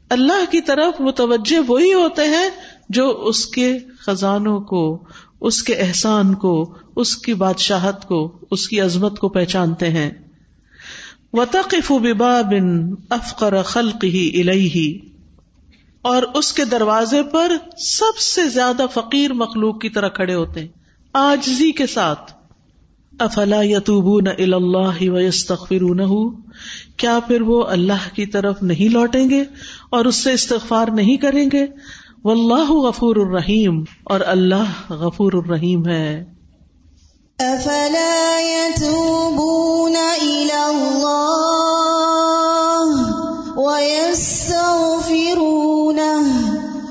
[0.08, 2.48] اللہ کی طرف متوجہ وہی ہوتے ہیں
[2.88, 5.04] جو اس کے خزانوں کو،
[5.40, 10.27] اس کے احسان کو، اس کی بادشاہت کو، اس کی عظمت کو پہچانتے ہیں۔
[11.32, 14.98] وطقف ببا بن افقر خلق ہی الہی
[16.02, 20.68] اور اس کے دروازے پر سب سے زیادہ فقیر مخلوق کی طرح کھڑے ہوتے ہیں
[21.12, 22.32] آجزی کے ساتھ۔
[23.18, 26.38] افلا یتوبون اللہ ویستغفرونہ
[26.96, 29.44] کیا پھر وہ اللہ کی طرف نہیں لوٹیں گے
[29.90, 31.66] اور اس سے استغفار نہیں کریں گے؟
[32.22, 36.24] واللہ غفور الرحیم اور اللہ غفور الرحیم ہے۔
[37.40, 41.52] افلا يتوبون الى الله
[43.60, 44.56] ويستغفرونه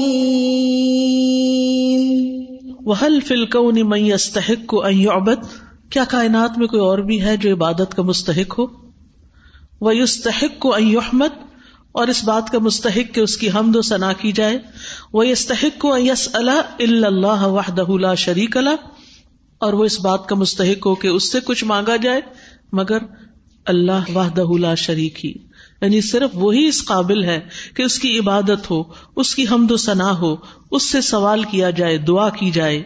[2.87, 5.39] وهل في الكون من يستحق ان يعبد؟
[5.91, 8.67] کیا کائنات میں کوئی اور بھی ہے جو عبادت کا مستحق ہو؟
[9.81, 11.52] وہ یستحق کو احمد
[11.93, 14.59] اور اس بات کا مستحق کہ اس کی حمد و ثنا کی جائے۔
[15.13, 18.77] وہ یستحق کو یس اللہ وحدہ شریک اللہ
[19.59, 22.21] اور وہ اس بات کا مستحق ہو کہ اس سے کچھ مانگا جائے،
[22.73, 22.99] مگر
[23.67, 25.33] اللہ وحدہ لا شریک ہی۔
[25.83, 27.41] یعنی صرف وہی اس قابل ہے
[27.77, 28.83] کہ اس کی عبادت ہو،
[29.17, 30.37] اس کی حمد و ثنا ہو،
[30.71, 32.83] اس سے سوال کیا جائے، دعا کی جائے۔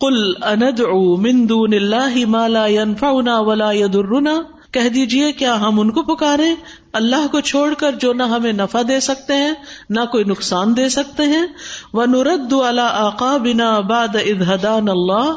[0.00, 0.80] کل اند
[1.18, 6.54] من دون اللہ مالا ينفعنا ولا يضرنا۔ کہہ دیجیے کیا ہم ان کو پکارے
[6.92, 9.52] اللہ کو چھوڑ کر جو نہ ہمیں نفع دے سکتے ہیں،
[9.90, 11.46] نہ کوئی نقصان دے سکتے ہیں۔
[11.92, 15.36] وہ نورد آقا بنا باد ادہدان اللہ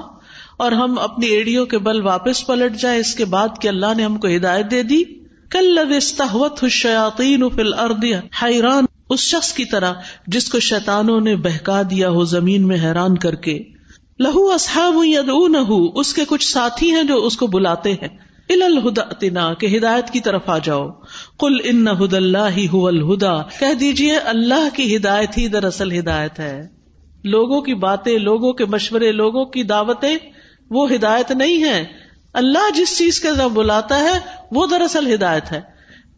[0.58, 4.04] اور ہم اپنی ایڑیوں کے بل واپس پلٹ جائیں۔ اس کے بعد کہ اللہ نے
[4.04, 5.04] ہم کو ہدایت دے دی۔
[5.50, 9.94] کل لگت شیاتین فل اردیا حیران اس شخص کی طرح
[10.28, 13.64] جس کو شیتانوں نے بہکا دیا ہو زمین میں حیران کر کے۔
[14.20, 19.78] لہو اصحاب یدعونہ اس کے کچھ ساتھی ہیں جو اس کو بلاتے ہیں۔ الہدا کہ
[19.78, 20.90] ہدایت کی طرف آ جاؤ۔
[21.40, 26.68] کل ان ہد اللہ الہدا، کہہ دیجیے اللہ کی ہدایت ہی دراصل ہدایت ہے۔
[27.24, 30.18] لوگوں کی باتیں، لوگوں کے مشورے، لوگوں کی دعوتیں،
[30.70, 31.86] وہ ہدایت نہیں ہے
[32.34, 34.20] اللہ جس چیز کے طرف بلاتا ہے،
[34.52, 35.62] وہ دراصل ہدایت ہے۔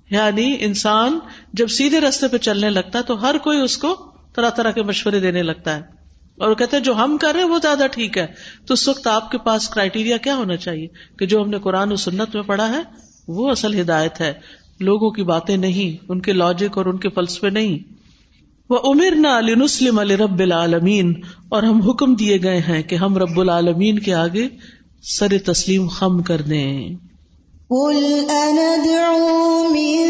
[0.10, 1.20] یعنی انسان
[1.54, 4.84] جب سیدھے رستے پہ چلنے لگتا ہے، تو ہر کوئی اس کو طرح طرح کے
[4.84, 5.95] مشورے دینے لگتا ہے۔
[6.38, 8.26] اور کہتے ہیں، جو ہم کر رہے ہیں وہ زیادہ ٹھیک ہے۔
[8.68, 10.88] تو اس وقت آپ کے پاس کرائٹیریا کیا ہونا چاہیے
[11.20, 12.82] کہ جو ہم نے قرآن و سنت میں پڑھا ہے،
[13.28, 14.34] وہ اصل ہدایت ہے۔
[14.80, 17.78] لوگوں کی باتیں نہیں، ان کے لاجک اور ان کے فلسفے نہیں۔
[18.70, 21.14] وہ امیر نہ علی نسلم علی رب العالمین،
[21.50, 24.48] اور ہم حکم دیے گئے ہیں کہ ہم رب العالمین کے آگے
[25.04, 26.90] سر تسلیم خم کر دیں۔
[27.70, 30.08] قل أندعو من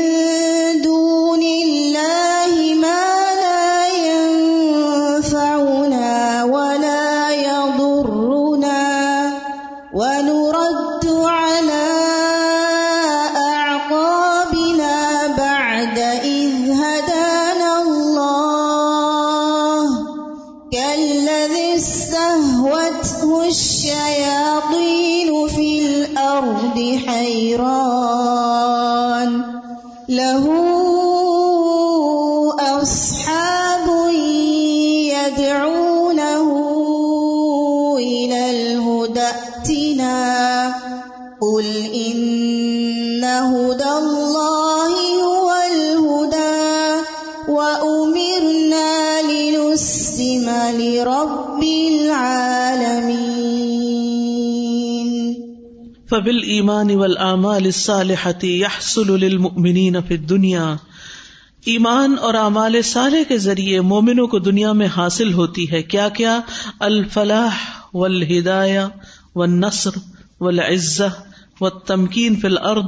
[0.84, 2.35] دون الله
[56.15, 57.65] فبل ایمان اول اعمال
[58.43, 60.75] يحصل للمؤمنين في الدنيا
[61.65, 66.41] ایمان اور اعمال صالح کے ذریعے مومنوں کو دنیا میں حاصل ہوتی ہے۔ کیا کیا؟
[66.80, 67.56] الفلاح
[67.93, 68.80] والہدایہ
[69.36, 69.97] والنصر
[70.39, 71.10] والعزہ
[71.62, 72.88] والتمکین فی الارض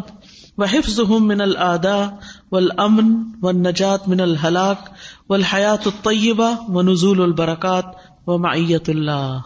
[0.58, 2.06] وحفظهم من الاعداء
[2.52, 4.90] والامن والنجات من الہلاک
[5.30, 7.86] والحیات الطیبہ ونزول البرکات
[8.28, 9.40] ومعیت اللہ۔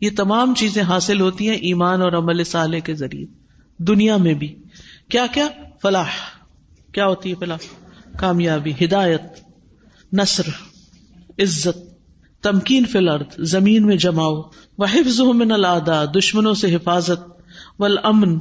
[0.00, 3.26] یہ تمام چیزیں حاصل ہوتی ہیں ایمان اور عمل صالح کے ذریعے۔
[3.78, 4.54] دنیا میں بھی۔
[5.08, 5.48] کیا کیا؟
[5.82, 6.08] فلاح۔
[6.92, 7.58] کیا ہوتی ہے فلاح؟
[8.18, 9.22] کامیابی، ہدایت،
[10.12, 10.42] نصر،
[11.38, 11.78] عزت،
[12.42, 14.42] تمکین فی الارض، زمین میں جماؤ۔
[14.78, 17.28] وہ حفظ من الادا دشمنوں سے حفاظت۔
[17.78, 18.38] والامن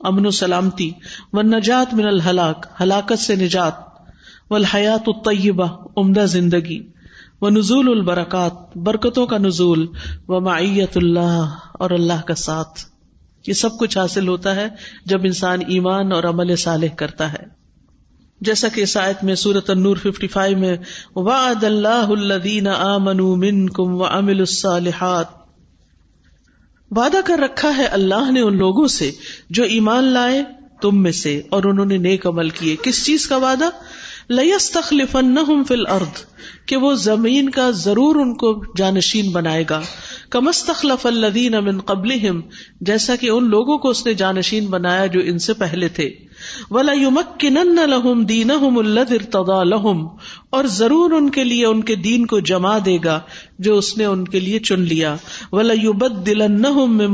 [0.00, 0.90] امن و سلامتی۔
[1.32, 3.72] و نجات من الحلاق ہلاکت سے نجات۔
[4.50, 6.88] و الطیبہ عمدہ زندگی۔
[7.40, 9.86] و نزول البرکات، برکتوں کا نزول
[10.28, 12.84] و معیت اللہ اور اللہ کا ساتھ۔
[13.46, 14.68] یہ سب کچھ حاصل ہوتا ہے
[15.04, 17.56] جب انسان ایمان اور عمل صالح کرتا ہے۔
[18.40, 20.76] جیسا کہ سائت میں سورت النور 55 میں،
[21.16, 25.26] وعد اللہ الذین آمنوا منکم وعملوا الصالحات۔
[26.90, 29.10] وعدہ کر رکھا ہے اللہ نے ان لوگوں سے
[29.50, 30.44] جو ایمان لائے
[30.82, 33.68] تم میں سے اور انہوں نے نیک عمل کیے۔ کس چیز کا وعدہ؟
[34.30, 35.16] لس تخلیف
[35.68, 36.20] فل ارد
[36.66, 39.80] کہ وہ زمین کا ضرور ان کو جانشین بنائے گا۔
[40.30, 42.10] کمس تخلف الدین امن قبل
[42.80, 46.10] جیسا کہ ان لوگوں کو اس نے جانشین بنایا جو ان سے پہلے تھے۔
[46.70, 50.08] ولا یمکنن لهم دینهم الذي ارتضى لهم
[50.56, 53.20] اور ضرور ان کے لیے ان کے دین کو جما دے گا
[53.58, 55.16] جو اس نے ان کے لیے چن لیا۔
[55.52, 55.74] ولا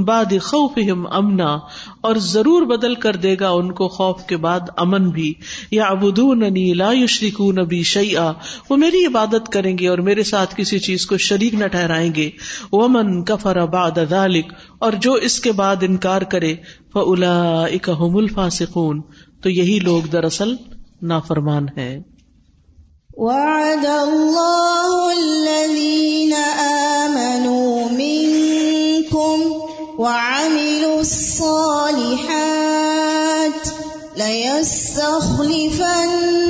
[0.03, 1.59] بعد خوفهم امنا
[2.01, 5.35] اور ضرور بدل کر دے گا ان کو خوف کے بعد امن بھی۔
[5.71, 8.33] یعبدوننی لا یشرکون بی شیئا
[8.71, 12.31] وہ میری عبادت کریں گے اور میرے ساتھ کسی چیز کو شریک نہ ٹھہرائیں گے۔
[12.73, 16.55] ومن کفر بعد ذلك اور جو اس کے بعد انکار کرے،
[16.93, 19.01] فَأُولَئِكَ هُمُ الْفَاسِقُونَ۔
[19.43, 20.55] تو یہی لوگ دراصل
[21.03, 22.12] نافرمان ہے
[23.17, 26.33] وعد الله الذين
[27.03, 29.39] آمنوا منكم
[29.99, 32.43] وعملوا الصالحات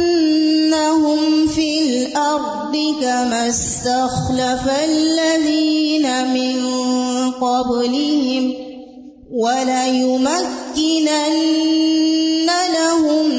[0.07, 6.57] ليستخلفنهم في الأرض كما استخلف الذين من
[7.31, 8.55] قبلهم
[9.33, 11.23] وليمكنن
[12.75, 13.32] لهم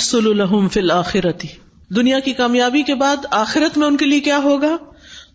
[0.00, 1.48] وہ یحصل لهم فی الآخرتی
[1.96, 4.76] دنیا کی کامیابی کے بعد آخرت میں ان کے لیے کیا ہوگا؟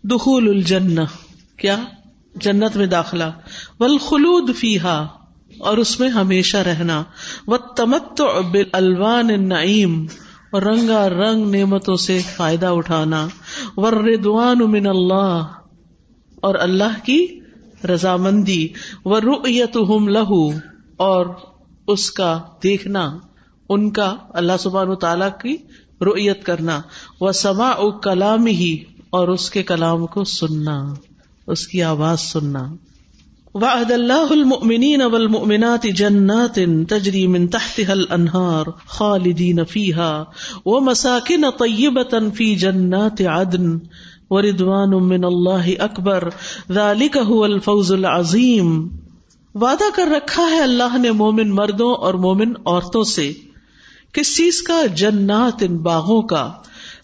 [0.04, 1.02] دخول الجنہ.
[1.58, 1.76] کیا؟
[2.36, 3.24] جنت میں داخلہ.
[3.80, 5.08] والخلود فیہا.
[5.60, 7.04] اور اس میں ہمیشہ رہنا.
[7.48, 10.06] والتمتع بالالوان النعیم.
[10.52, 13.28] اور رنگا رنگ نعمتوں سے فائدہ اٹھانا.
[13.76, 15.42] والرضوان من اللہ.
[16.42, 17.40] اور اللہ کی
[17.84, 18.68] رضامندی.
[19.06, 20.50] ورؤیتہم لہو
[20.98, 21.26] اور
[21.88, 23.18] اس کا دیکھنا.
[23.70, 25.58] ان کا اللہ سبحانہ و تعالی کی
[26.06, 26.82] رؤیت کرنا۔
[27.22, 30.94] وہ سما او کلام ہی اور اس کے کلام کو سننا،
[31.48, 32.74] اس کی آواز سننا۔
[33.54, 40.24] وعد اللہ المؤمنین والمؤمنات جنات تجری من تحتها الانہار خالدین فیہا
[40.66, 43.80] ومساکن طیبتا فی جنات عدن
[44.30, 46.30] وردوان من اللہ اکبر
[46.72, 48.88] ذالک هو الفوز العظیم
[49.56, 53.34] وعدہ کر رکھا ہے اللہ نے مومن مردوں اور مومن عورتوں سے۔
[54.14, 56.52] کس چیز کا؟ جنات ان باغوں کا۔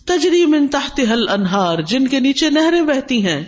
[0.05, 3.43] تجری من تحت حل انہار جن کے نیچے نہریں بہتی ہیں۔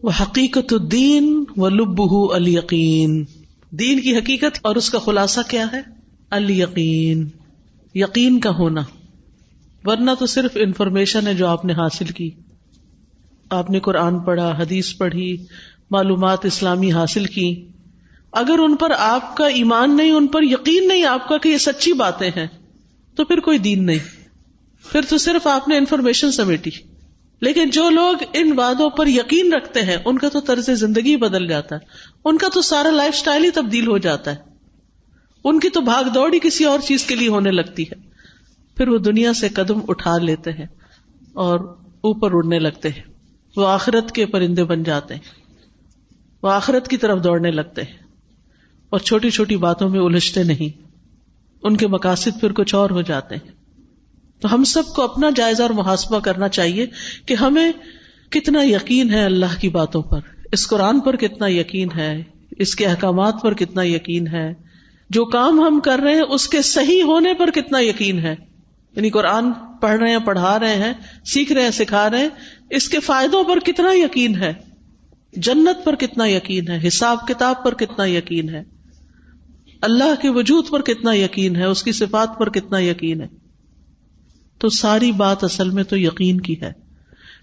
[0.02, 2.34] وہ حقیقت الدین و لبہ
[3.70, 5.80] دین کی حقیقت اور اس کا خلاصہ کیا ہے؟
[6.30, 7.28] الیقین.
[7.94, 8.80] یقین کا ہونا.
[9.84, 12.30] ورنہ تو صرف انفارمیشن ہے جو آپ نے حاصل کی.
[13.50, 15.36] آپ نے قرآن پڑھا، حدیث پڑھی
[15.92, 17.68] معلومات اسلامی حاصل کی۔
[18.32, 21.58] اگر ان پر آپ کا ایمان نہیں، ان پر یقین نہیں آپ کا کہ یہ
[21.58, 22.46] سچی باتیں ہیں،
[23.14, 23.98] تو پھر کوئی دین نہیں۔
[24.92, 26.70] پھر تو صرف آپ نے انفارمیشن سمیٹی۔
[27.40, 31.46] لیکن جو لوگ ان باتوں پر یقین رکھتے ہیں، ان کا تو طرز زندگی بدل
[31.46, 31.80] جاتا ہے۔
[32.24, 34.36] ان کا تو سارا لائف اسٹائل ہی تبدیل ہو جاتا ہے۔
[35.44, 37.94] ان کی تو بھاگ دوڑ ہی کسی اور چیز کے لیے ہونے لگتی ہے۔
[38.76, 40.66] پھر وہ دنیا سے قدم اٹھا لیتے ہیں
[41.32, 41.60] اور
[42.00, 43.02] اوپر اڑنے لگتے ہیں۔
[43.56, 45.41] وہ آخرت کے پرندے بن جاتے ہیں۔
[46.42, 47.98] وہ آخرت کی طرف دوڑنے لگتے ہیں
[48.90, 50.82] اور چھوٹی چھوٹی باتوں میں الجھتے نہیں۔
[51.62, 53.52] ان کے مقاصد پھر کچھ اور ہو جاتے ہیں۔
[54.40, 56.86] تو ہم سب کو اپنا جائزہ اور محاسبہ کرنا چاہیے
[57.26, 57.72] کہ ہمیں
[58.30, 60.18] کتنا یقین ہے اللہ کی باتوں پر۔
[60.52, 64.54] اس قرآن پر کتنا یقین ہے۔ اس کے احکامات پر کتنا یقین ہے۔
[65.10, 68.34] جو کام ہم کر رہے ہیں، اس کے صحیح ہونے پر کتنا یقین ہے۔
[68.96, 69.44] یعنی قرآن
[69.80, 70.92] پڑھ رہے ہیں، پڑھا رہے ہیں،
[71.24, 72.28] سیکھ رہے ہیں، سکھا رہے ہیں،
[72.70, 74.71] اس کے فائدوں پر کتنا یقین ہے۔
[75.32, 78.62] جنت پر کتنا یقین ہے؟ حساب کتاب پر کتنا یقین ہے؟
[79.80, 83.28] اللہ کے وجود پر کتنا یقین ہے؟ اس کی صفات پر کتنا یقین ہے؟
[84.58, 86.72] تو ساری بات اصل میں تو یقین کی ہے۔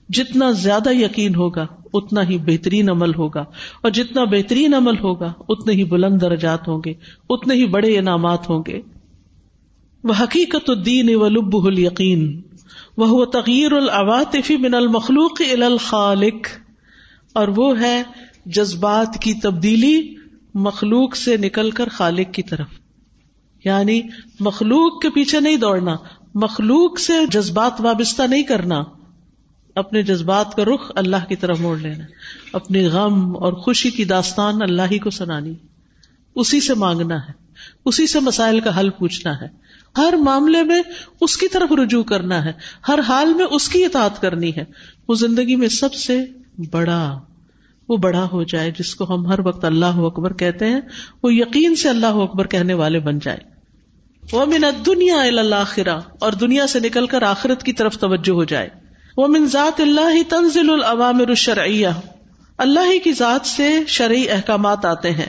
[0.10, 3.42] جتنا زیادہ یقین ہوگا، اتنا ہی بہترین عمل ہوگا۔
[3.82, 6.94] اور جتنا بہترین عمل ہوگا، اتنے ہی بلند درجات ہوں گے،
[7.30, 8.82] اتنے ہی بڑے انعامات ہوں گے۔
[10.04, 12.42] وہ حقیقت الدین و لب القین
[12.98, 16.69] وہ تغیر العواطفی من المخلوق الخالق۔
[17.34, 18.04] اور وہ ہے
[18.46, 20.16] جذبات کی تبدیلی
[20.54, 22.68] مخلوق سے نکل کر خالق کی طرف۔
[23.66, 24.02] یعنی
[24.40, 25.96] مخلوق کے پیچھے نہیں دوڑنا،
[26.36, 28.84] مخلوق سے جذبات وابستہ نہیں کرنا۔
[29.76, 32.04] اپنے جذبات کا رخ اللہ کی طرف موڑ لینا۔
[32.54, 35.54] اپنے غم اور خوشی کی داستان اللہ ہی کو سنانی۔
[36.36, 37.32] اسی سے مانگنا ہے،
[37.86, 39.48] اسی سے مسائل کا حل پوچھنا ہے۔
[39.98, 40.82] ہر معاملے میں
[41.22, 42.52] اس کی طرف رجوع کرنا ہے،
[42.88, 44.64] ہر حال میں اس کی اطاعت کرنی ہے۔
[45.08, 46.26] وہ زندگی میں سب سے
[46.72, 47.20] بڑا،
[47.90, 50.82] وہ بڑا ہو جائے جس کو ہم ہر وقت اللہ اکبر کہتے ہیں،
[51.24, 53.38] وہ یقین سے اللہ اکبر کہنے والے بن جائے۔
[54.32, 58.70] وہ من دنیا اللہ اور دنیا سے نکل کر آخرت کی طرف توجہ ہو جائے۔
[59.18, 61.88] وہ من ذات اللہ تنزل العوامر الشرعیہ۔
[62.58, 65.26] اللہ ہی کی ذات سے شرعی احکامات آتے ہیں۔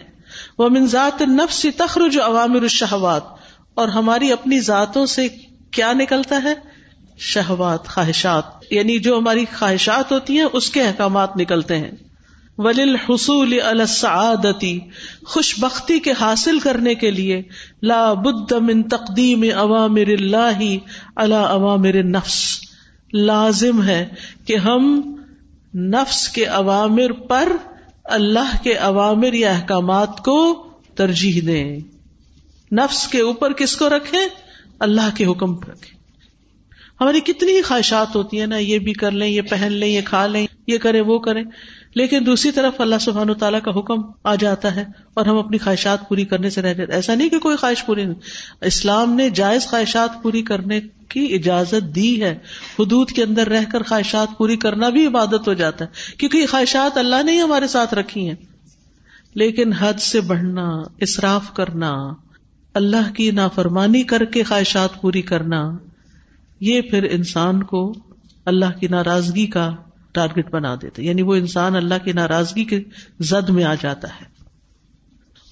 [0.59, 3.23] وہ من ذات نفس تخرج عوامر الشہوات۔
[3.75, 5.29] اور ہماری اپنی ذاتوں سے
[5.71, 6.70] کیا نکلتا ہے؟
[7.21, 11.91] شہوات، خواہشات یعنی جو ہماری خواہشات ہوتی ہیں، اس کے احکامات نکلتے ہیں۔
[12.59, 14.79] ولیل حصول السعادتی
[15.25, 17.43] خوش بختی کے حاصل کرنے کے لیے
[17.83, 20.63] لا بد من تقدیم عوامر اللہ
[21.17, 22.61] اللہ عوامر نفس
[23.13, 24.07] لازم ہے
[24.45, 25.15] کہ ہم
[25.75, 27.53] نفس کے عوامر پر
[28.05, 31.81] اللہ کے عوامر یا احکامات کو ترجیح دیں۔
[32.73, 34.19] نفس کے اوپر کس کو رکھے
[34.79, 36.00] اللہ کے حکم رکھے
[37.01, 40.01] ہماری کتنی ہی خواہشات ہوتی ہیں نا، یہ بھی کر لیں، یہ پہن لیں، یہ
[40.05, 41.45] کھا لیں، یہ کریں، وہ کریں۔
[41.95, 44.85] لیکن دوسری طرف اللہ سبحان و تعالیٰ کا حکم آ جاتا ہے
[45.15, 48.05] اور ہم اپنی خواہشات پوری کرنے سے رہ جاتے ایسا نہیں کہ کوئی خواہش پوری
[48.05, 48.15] نہیں۔
[48.61, 52.39] اسلام نے جائز خواہشات پوری کرنے کی اجازت دی ہے۔
[52.79, 56.47] حدود کے اندر رہ کر خواہشات پوری کرنا بھی عبادت ہو جاتا ہے۔ کیونکہ یہ
[56.47, 58.37] خواہشات اللہ نے ہی ہمارے ساتھ رکھی ہیں۔
[59.35, 62.15] لیکن حد سے بڑھنا، اصراف کرنا،
[62.75, 65.77] اللہ کی نافرمانی کر کے خواہشات پوری کرنا
[66.61, 67.95] یہ پھر انسان کو
[68.47, 69.71] اللہ کی ناراضگی کا
[70.13, 72.81] ٹارگیٹ بنا دیتے یعنی وہ انسان اللہ کی ناراضگی کے
[73.21, 74.25] زد میں آ جاتا ہے۔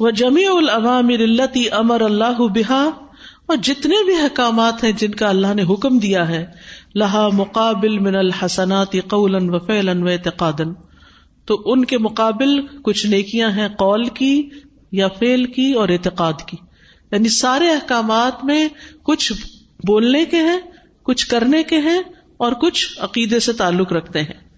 [0.00, 2.88] وہ جمی العوامر التی امر اللہ بحا
[3.46, 6.46] اور جتنے بھی احکامات ہیں جن کا اللہ نے حکم دیا ہے،
[6.94, 10.74] لہا مقابل من الحسنات قول و فعلن و اعتقادن
[11.44, 14.48] تو ان کے مقابل کچھ نیکیاں ہیں، قول کی
[14.92, 16.56] یا فیل کی اور اعتقاد کی۔
[17.12, 18.68] یعنی سارے احکامات میں
[19.02, 19.32] کچھ
[19.86, 20.60] بولنے کے ہیں
[21.08, 22.00] کچھ کرنے کے ہیں
[22.36, 24.48] اور کچھ عقیدے سے تعلق رکھتے ہیں۔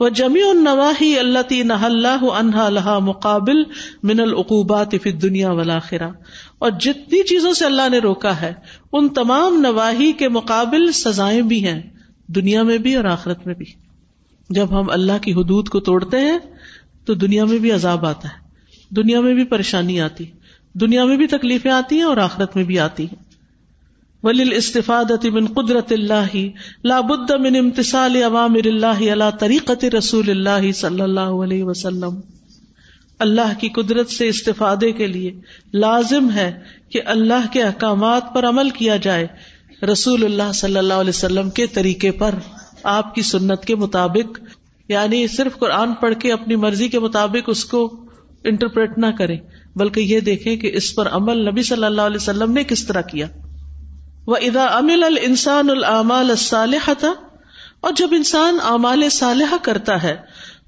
[0.00, 3.62] وہ جمی النواحی اللہ تی نہ اللہ انہا اللہ مقابل
[4.02, 6.08] من العقوبات فی دنیا ولاخرا
[6.58, 8.52] اور جتنی چیزوں سے اللہ نے روکا ہے،
[8.92, 11.82] ان تمام نواحی کے مقابل سزائیں بھی ہیں،
[12.26, 13.66] دنیا میں بھی اور آخرت میں بھی۔
[14.50, 16.38] جب ہم اللہ کی حدود کو توڑتے ہیں،
[17.04, 18.38] تو دنیا میں بھی عذاب آتا ہے۔
[18.94, 20.24] دنیا میں بھی پریشانی آتی،
[20.72, 23.23] دنیا میں بھی تکلیفیں آتی ہیں اور آخرت میں بھی آتی ہیں۔
[24.24, 26.36] ولیل استفاد من قدرت اللہ
[26.84, 32.20] لابد من امتسال عوامر اللہ اللہ طریقت رسول اللہ صلی اللہ علیہ وسلم۔
[33.18, 35.32] اللہ کی قدرت سے استفادے کے لیے
[35.74, 39.26] لازم ہے کہ اللہ کے احکامات پر عمل کیا جائے۔
[39.92, 42.34] رسول اللہ صلی اللہ علیہ وسلم کے طریقے پر،
[42.82, 44.40] آپ کی سنت کے مطابق
[44.88, 48.04] یعنی صرف قرآن پڑھ کے اپنی مرضی کے مطابق اس کو
[48.44, 49.36] انٹرپریٹ نہ کرے
[49.76, 53.00] بلکہ یہ دیکھیں کہ اس پر عمل نبی صلی اللہ علیہ وسلم نے کس طرح
[53.00, 53.26] کیا۔
[54.26, 57.04] وہ ادا امل السان العمال الصالحت
[57.80, 60.16] اور جب انسان اعمال صالحہ کرتا ہے،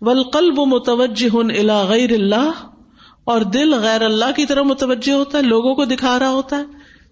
[0.01, 2.51] والقلب متوجہ الی غیر اللہ
[3.25, 6.65] اور دل غیر اللہ کی طرح متوجہ ہوتا ہے، لوگوں کو دکھا رہا ہوتا ہے،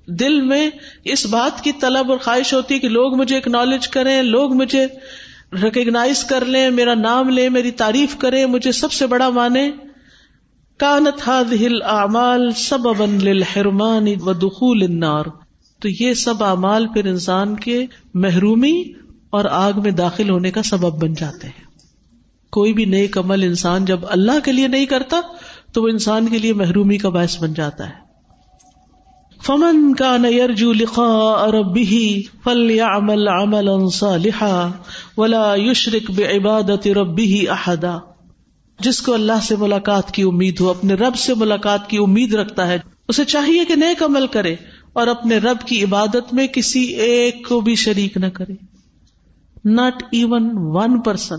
[0.06, 0.70] دل میں
[1.04, 4.86] اس بات کی طلب اور خواہش ہوتی ہے کہ لوگ مجھے اکنالج کریں، لوگ مجھے
[5.62, 9.70] ریکگنائز کر لیں، میرا نام لیں، میری تعریف کریں، مجھے سب سے بڑا مانے۔
[10.78, 15.24] کانت هذه الاعمال سببا للحرمان ودخول النار۔
[15.84, 18.82] تو یہ سب اعمال پھر انسان کے محرومی
[19.30, 21.64] اور آگ میں داخل ہونے کا سبب بن جاتے ہیں۔
[22.50, 25.20] کوئی بھی نیک عمل انسان جب اللہ کے لیے نہیں کرتا
[25.72, 27.92] تو وہ انسان کے لیے محرومی کا باعث بن جاتا ہے۔
[29.46, 32.06] فمن کا نیرجو لکھا ربه
[32.44, 34.70] فليعمل عملا صالحا
[35.16, 37.98] ولا يشرك بعبادت ربه احدا۔
[38.80, 42.68] جس کو اللہ سے ملاقات کی امید ہو، اپنے رب سے ملاقات کی امید رکھتا
[42.68, 42.78] ہے،
[43.08, 44.54] اسے چاہیے کہ نیک عمل کرے۔
[44.94, 48.52] اور اپنے رب کی عبادت میں کسی ایک کو بھی شریک نہ کرے۔
[49.64, 51.36] ناٹ ایون ون پرسن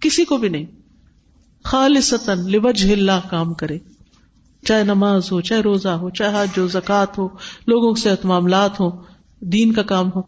[0.00, 0.64] کسی کو بھی نہیں۔
[1.64, 3.78] خالصتاً لوجہ اللہ کام کرے۔
[4.64, 7.28] چاہے نماز ہو، چاہے روزہ ہو، چاہے حج ہو زکات ہو،
[7.66, 8.90] لوگوں سے معاملات ہو
[9.40, 10.22] دین کا کام ہو۔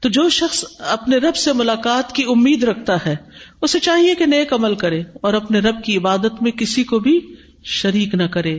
[0.00, 3.16] تو جو شخص اپنے رب سے ملاقات کی امید رکھتا ہے،
[3.62, 7.20] اسے چاہیے کہ نیک عمل کرے اور اپنے رب کی عبادت میں کسی کو بھی
[7.64, 8.58] شریک نہ کرے۔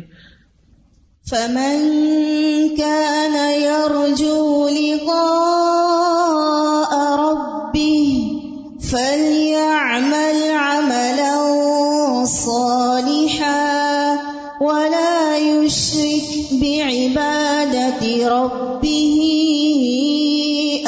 [1.29, 1.77] فمن
[2.77, 5.31] كان يرجو لقاء
[7.19, 8.31] ربه
[8.91, 11.35] فليعمل عملا
[12.25, 13.61] صالحا
[14.61, 16.27] ولا يشرك
[16.61, 19.17] بعبادة ربه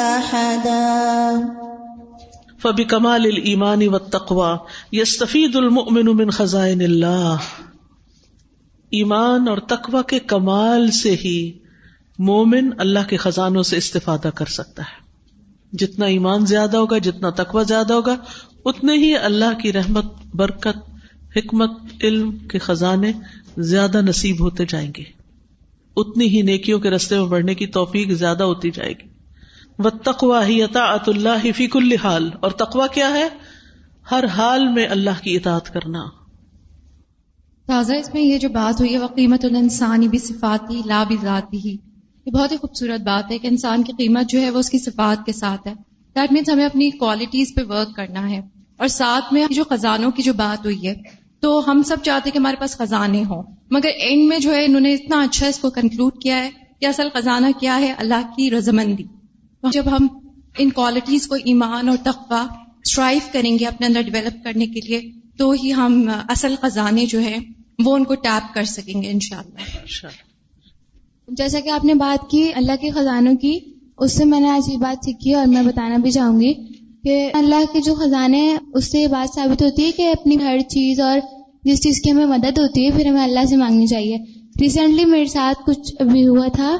[0.00, 1.50] أحدا.
[2.62, 4.56] فبی کمال ایمانی و تقوا
[4.92, 7.63] یستفید المؤمن من خزائن اللہ.
[8.90, 11.52] ایمان اور تقوا کے کمال سے ہی
[12.18, 15.04] مومن اللہ کے خزانوں سے استفادہ کر سکتا ہے۔
[15.72, 18.16] جتنا ایمان زیادہ ہوگا، جتنا تقوا زیادہ ہوگا،
[18.64, 20.04] اتنے ہی اللہ کی رحمت،
[20.34, 20.90] برکت،
[21.36, 21.70] حکمت،
[22.02, 23.12] علم کے خزانے
[23.58, 25.04] زیادہ نصیب ہوتے جائیں گے۔
[25.96, 29.08] اتنی ہی نیکیوں کے رستے میں بڑھنے کی توفیق زیادہ ہوتی جائے گی۔
[29.78, 33.28] وہ تقوا ہی اطاعت اللہ فی کل حال۔ اور تقوا کیا ہے؟
[34.10, 36.23] ہر حال میں اللہ کی اطاعت کرنا۔
[37.66, 41.16] تازہ اس میں یہ جو بات ہوئی ہے وہ قیمت الانسانی بھی صفاتی، لا بھی
[41.22, 41.76] ذاتی ہی۔
[42.26, 44.78] یہ بہت ہی خوبصورت بات ہے کہ انسان کی قیمت جو ہے وہ اس کی
[44.78, 45.74] صفات کے ساتھ ہے۔
[46.16, 48.40] دیٹ مینس ہمیں اپنی کوالٹیز پہ ورک کرنا ہے۔
[48.76, 50.94] اور ساتھ میں جو خزانوں کی جو بات ہوئی ہے،
[51.40, 54.80] تو ہم سب چاہتے کہ ہمارے پاس خزانے ہوں۔ مگر اینڈ میں جو ہے انہوں
[54.80, 56.50] نے اتنا اچھا اس کو کنکلوڈ کیا ہے
[56.80, 59.04] کہ اصل خزانہ کیا ہے؟ اللہ کی رضامندی۔
[59.72, 60.06] جب ہم
[60.58, 65.23] ان کوالٹیز کو ایمان اور تقوی اسٹرائیو کریں گے اپنے اندر ڈیولپ کرنے کے لیے
[65.38, 67.38] تو ہی ہم اصل خزانے جو ہیں،
[67.84, 70.08] وہ ان کو ٹیپ کر سکیں گے انشاءاللہ۔
[71.28, 73.58] جیسا کہ آپ نے بات کی اللہ کے خزانوں کی،
[73.98, 76.52] اس سے میں نے آج یہ بات سیکھی اور میں بتانا بھی چاہوں گی
[77.04, 80.36] کہ اللہ کے جو خزانے ہیں، اس سے یہ بات ثابت ہوتی ہے کہ اپنی
[80.36, 81.18] ہر چیز اور
[81.62, 84.16] جس چیز کی ہمیں مدد ہوتی ہے، پھر ہمیں اللہ سے مانگنی چاہیے۔
[84.60, 86.76] ریسنٹلی میرے ساتھ کچھ ابھی ہوا تھا،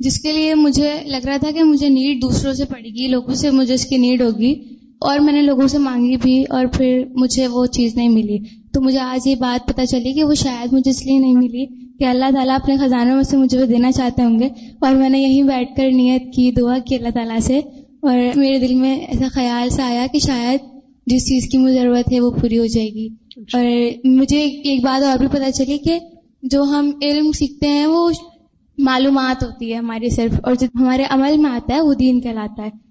[0.00, 3.34] جس کے لیے مجھے لگ رہا تھا کہ مجھے نیڈ دوسروں سے پڑے گی، لوگوں
[3.34, 4.54] سے مجھے اس کی نیڈ ہوگی۔
[5.00, 8.38] اور میں نے لوگوں سے مانگی بھی اور پھر مجھے وہ چیز نہیں ملی۔
[8.72, 11.66] تو مجھے آج یہ بات پتا چلی کہ وہ شاید مجھے اس لیے نہیں ملی
[11.98, 14.48] کہ اللہ تعالیٰ اپنے خزانوں میں سے مجھے وہ دینا چاہتے ہوں گے۔
[14.80, 17.60] اور میں نے یہیں بیٹھ کر نیت کی دعا کی اللہ تعالیٰ سے۔
[18.00, 20.60] اور میرے دل میں ایسا خیال سا آیا کہ شاید
[21.06, 23.08] جس چیز کی مجھے ضرورت ہے وہ پوری ہو جائے گی۔
[23.52, 23.64] اور
[24.06, 25.98] مجھے ایک بات اور بھی پتا چلی کہ
[26.42, 28.10] جو ہم علم سیکھتے ہیں وہ
[28.78, 32.62] معلومات ہوتی ہے ہماری صرف اور جو ہمارے عمل میں آتا ہے وہ دین کہلاتا
[32.62, 32.83] ہے۔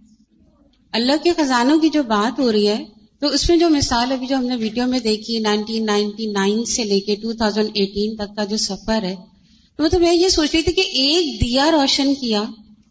[0.94, 2.84] اللہ کے خزانوں کی جو بات ہو رہی ہے،
[3.22, 6.64] تو اس میں جو مثال ابھی جو ہم نے ویڈیو میں دیکھی، نائنٹین نائنٹی نائن
[6.66, 9.16] سے لے کے ٹو تھاؤزینڈ ایٹین تک کا جو سفر ہے،
[9.80, 12.44] تو مطلب میں یہ سوچ رہی تھی کہ ایک دیا روشن کیا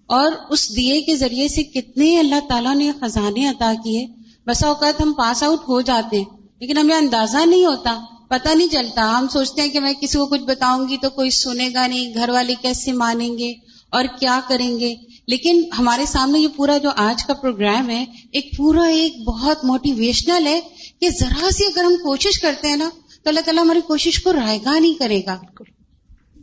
[0.09, 4.07] اور اس دیے کے ذریعے سے کتنے اللہ تعالیٰ نے خزانے عطا کیے۔
[4.47, 6.25] بسا اوقات ہم پاس آؤٹ ہو جاتے ہیں،
[6.61, 7.99] لیکن ہمیں اندازہ نہیں ہوتا،
[8.29, 11.31] پتہ نہیں چلتا۔ ہم سوچتے ہیں کہ میں کسی کو کچھ بتاؤں گی تو کوئی
[11.31, 13.53] سنے گا نہیں، گھر والے کیسے مانیں گے
[13.93, 14.95] اور کیا کریں گے۔
[15.27, 20.47] لیکن ہمارے سامنے یہ پورا جو آج کا پروگرام ہے، ایک پورا ایک بہت موٹیویشنل
[20.47, 20.61] ہے
[21.01, 22.91] کہ ذرا سی اگر ہم کوشش کرتے ہیں نا،
[23.23, 25.39] تو اللہ تعالیٰ ہماری کوشش کو رائے گا نہیں کرے گا۔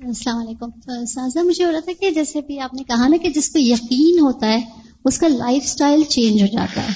[0.04, 3.30] السلام علیکم۔ سازا، مجھے ہو رہا تھا کہ جیسے بھی آپ نے کہا نا کہ
[3.30, 4.62] جس کو یقین ہوتا ہے،
[5.06, 6.94] اس کا لائف سٹائل چینج ہو جاتا ہے۔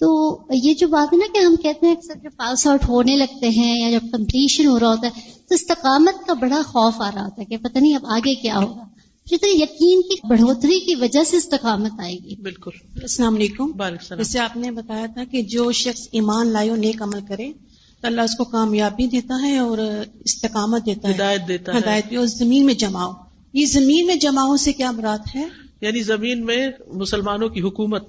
[0.00, 3.16] تو یہ جو بات ہے نا کہ ہم کہتے ہیں، اکثر جب پاس آؤٹ ہونے
[3.16, 7.10] لگتے ہیں یا جب کمپلیشن ہو رہا ہوتا ہے، تو استقامت کا بڑا خوف آ
[7.14, 8.97] رہا ہوتا ہے کہ پتہ نہیں اب آگے کیا ہوگا۔
[9.36, 12.70] تو یقین کی بڑھوتری کی وجہ سے استقامت آئے گی۔ بالکل۔
[13.02, 17.02] السلام علیکم۔ السلام۔ جیسے آپ نے بتایا تھا کہ جو شخص ایمان لائے اور نیک
[17.02, 17.52] عمل کرے
[18.00, 19.78] تو اللہ اس کو کامیابی دیتا ہے اور
[20.24, 23.12] استقامت دیتا ہے۔ ہدایت دیتا ہے۔ ہدایت بھی اور زمین میں جماؤ۔
[23.52, 25.48] یہ زمین میں جماؤ سے کیا مراد ہے؟
[25.80, 28.04] یعنی زمین میں مسلمانوں کی حکومت۔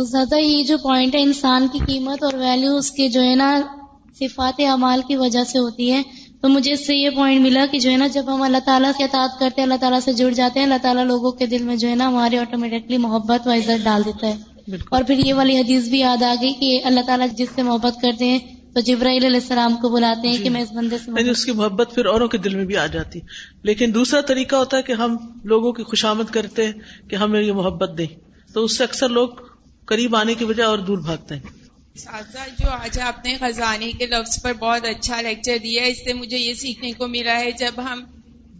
[0.00, 3.60] زیادہ یہ جو پوائنٹ ہے انسان کی قیمت اور ویلیو اس کے جو ہے نا
[4.20, 6.02] صفات اعمال کی وجہ سے ہوتی ہے
[6.44, 8.90] تو مجھے اس سے یہ پوائنٹ ملا کہ جو ہے نا جب ہم اللہ تعالیٰ
[8.96, 11.62] سے اطاعت کرتے ہیں اللہ تعالیٰ سے جڑ جاتے ہیں اللہ تعالیٰ لوگوں کے دل
[11.62, 14.36] میں جو ہے نا ہمارے آٹومیٹکلی محبت و عزت ڈال دیتا ہے۔
[14.88, 18.02] اور پھر یہ والی حدیث بھی یاد آ گئی کہ اللہ تعالیٰ جس سے محبت
[18.02, 18.38] کرتے ہیں
[18.74, 21.52] تو جبرائیل علیہ السلام کو بلاتے ہیں کہ میں اس بندے سے یعنی اس کی
[21.52, 23.20] محبت پھر اوروں کے دل میں بھی آ جاتی۔
[23.62, 26.72] لیکن دوسرا طریقہ ہوتا ہے کہ ہم لوگوں کی خوشامد کرتے ہیں
[27.10, 28.06] کہ ہمیں یہ محبت دیں۔
[28.54, 29.28] تو اس سے اکثر لوگ
[29.84, 31.63] قریب آنے کی وجہ اور دور بھاگتے ہیں۔
[31.96, 36.04] ساتھ جو آج آپ نے خزانے کے لفظ پر بہت اچھا لیکچر دیا ہے اس
[36.04, 38.04] سے مجھے یہ سیکھنے کو ملا ہے جب ہم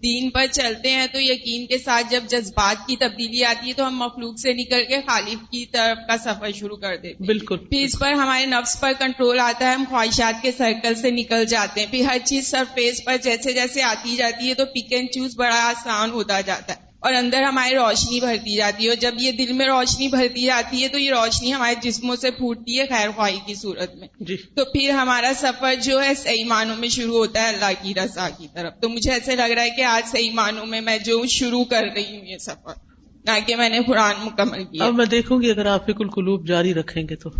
[0.02, 3.86] دین پر چلتے ہیں تو یقین کے ساتھ جب جذبات کی تبدیلی آتی ہے تو
[3.86, 7.58] ہم مخلوق سے نکل کے خالف کی طرف کا سفر شروع کر دیتے ہیں۔ بالکل۔
[7.58, 11.44] پھر اس پر ہمارے نفس پر کنٹرول آتا ہے ہم خواہشات کے سرکل سے نکل
[11.44, 15.08] جاتے ہیں۔ پھر ہر چیز سرفیس پر جیسے جیسے آتی جاتی ہے تو پک اینڈ
[15.14, 19.14] چوز بڑا آسان ہوتا جاتا ہے۔ اور اندر ہماری روشنی بھرتی جاتی ہے اور جب
[19.18, 22.86] یہ دل میں روشنی بھرتی جاتی ہے تو یہ روشنی ہمارے جسموں سے پھوٹتی ہے
[22.86, 26.88] خیر خواہی کی صورت میں۔ جی۔ تو پھر ہمارا سفر جو ہے صحیح معنوں میں
[26.88, 29.82] شروع ہوتا ہے اللہ کی رضا کی طرف۔ تو مجھے ایسے لگ رہا ہے کہ
[29.82, 32.72] آج صحیح معنوں میں میں جو شروع کر رہی ہوں یہ سفر
[33.24, 36.74] نہ کہ میں نے قرآن مکمل کیا۔ اب میں دیکھوں گی اگر آپ القلوب جاری
[36.74, 37.30] رکھیں گے تو۔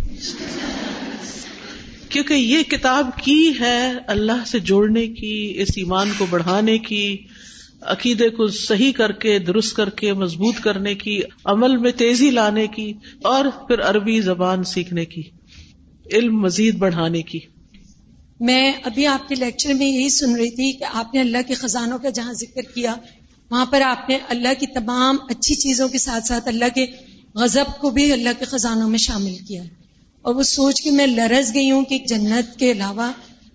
[2.09, 7.17] کیونکہ یہ کتاب کی ہے اللہ سے جوڑنے کی اس ایمان کو بڑھانے کی
[7.85, 12.67] عقیدے کو صحیح کر کے، درست کر کے، مضبوط کرنے کی، عمل میں تیزی لانے
[12.67, 15.21] کی، اور پھر عربی زبان سیکھنے کی،
[16.13, 17.39] علم مزید بڑھانے کی۔
[18.39, 21.53] میں ابھی آپ کے لیکچر میں یہی سن رہی تھی کہ آپ نے اللہ کے
[21.53, 22.95] خزانوں کا جہاں ذکر کیا،
[23.51, 26.85] وہاں پر آپ نے اللہ کی تمام اچھی چیزوں کے ساتھ ساتھ اللہ کے
[27.35, 29.63] غضب کو بھی اللہ کے خزانوں میں شامل کیا۔
[30.21, 33.11] اور وہ سوچ کے میں لرز گئی ہوں کہ جنت کے علاوہ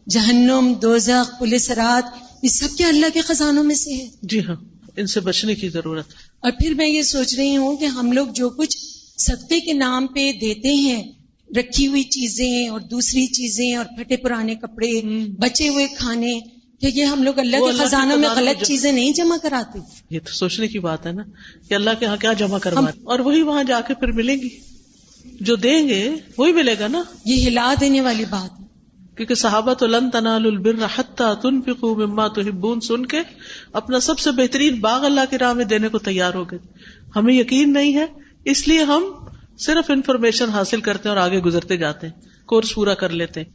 [0.09, 4.57] جہنم، دوزخ پولیس رات یہ سب کیا اللہ کے خزانوں میں سے ہے۔ جی ہاں
[4.97, 6.07] ان سے بچنے کی ضرورت
[6.41, 8.77] اور پھر میں یہ سوچ رہی ہوں کہ ہم لوگ جو کچھ
[9.19, 11.03] سستے کے نام پہ دیتے ہیں
[11.57, 15.01] رکھی ہوئی چیزیں اور دوسری چیزیں اور پھٹے پرانے کپڑے
[15.39, 16.41] بچے ہوئے کھانے
[16.81, 19.79] کہ یہ ہم لوگ اللہ کے خزانوں میں غلط چیزیں نہیں جمع کراتے۔
[20.11, 21.23] یہ تو سوچنے کی بات ہے نا
[21.69, 24.49] کہ اللہ کے یہاں کیا جمع کروا اور وہی وہاں جا کے پھر ملیں گی۔
[25.41, 28.65] جو دیں گے وہی ملے گا نا۔ یہ ہلا دینے والی بات ہے۔
[29.21, 33.17] کیونکہ صحابہ تو لن تنال البر حتى تنفقوا مما تحبون سن کے
[33.73, 36.59] اپنا سب سے بہترین باغ اللہ کی راہ میں دینے کو تیار ہو گئے۔
[37.17, 38.07] ہمیں یقین نہیں ہے،
[38.45, 39.03] اس لیے ہم
[39.59, 42.15] صرف انفارمیشن حاصل کرتے ہیں اور آگے گزرتے جاتے ہیں،
[42.47, 43.49] کورس پورا کر لیتے ہیں۔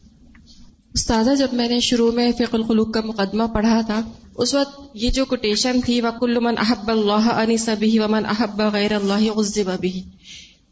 [0.93, 4.01] استاذہ، جب میں نے شروع میں فق الخلوق کا مقدمہ پڑھا تھا،
[4.36, 8.91] اس وقت یہ جو کوٹیشن تھی وکل من احب اللہ عنی سبھی ومن احب غیر
[8.95, 10.01] اللہ غزب بھی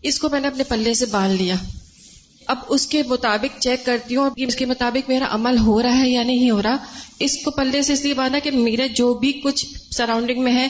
[0.02, 1.56] اس کو میں نے اپنے پلے سے بال لیا۔
[2.48, 6.10] اب اس کے مطابق چیک کرتی ہوں اس کے مطابق میرا عمل ہو رہا ہے
[6.10, 6.76] یا نہیں ہو رہا،
[7.20, 10.68] اس کو پلے سے اس لیے باندھا کہ میرے جو بھی کچھ سراؤنڈنگ میں ہے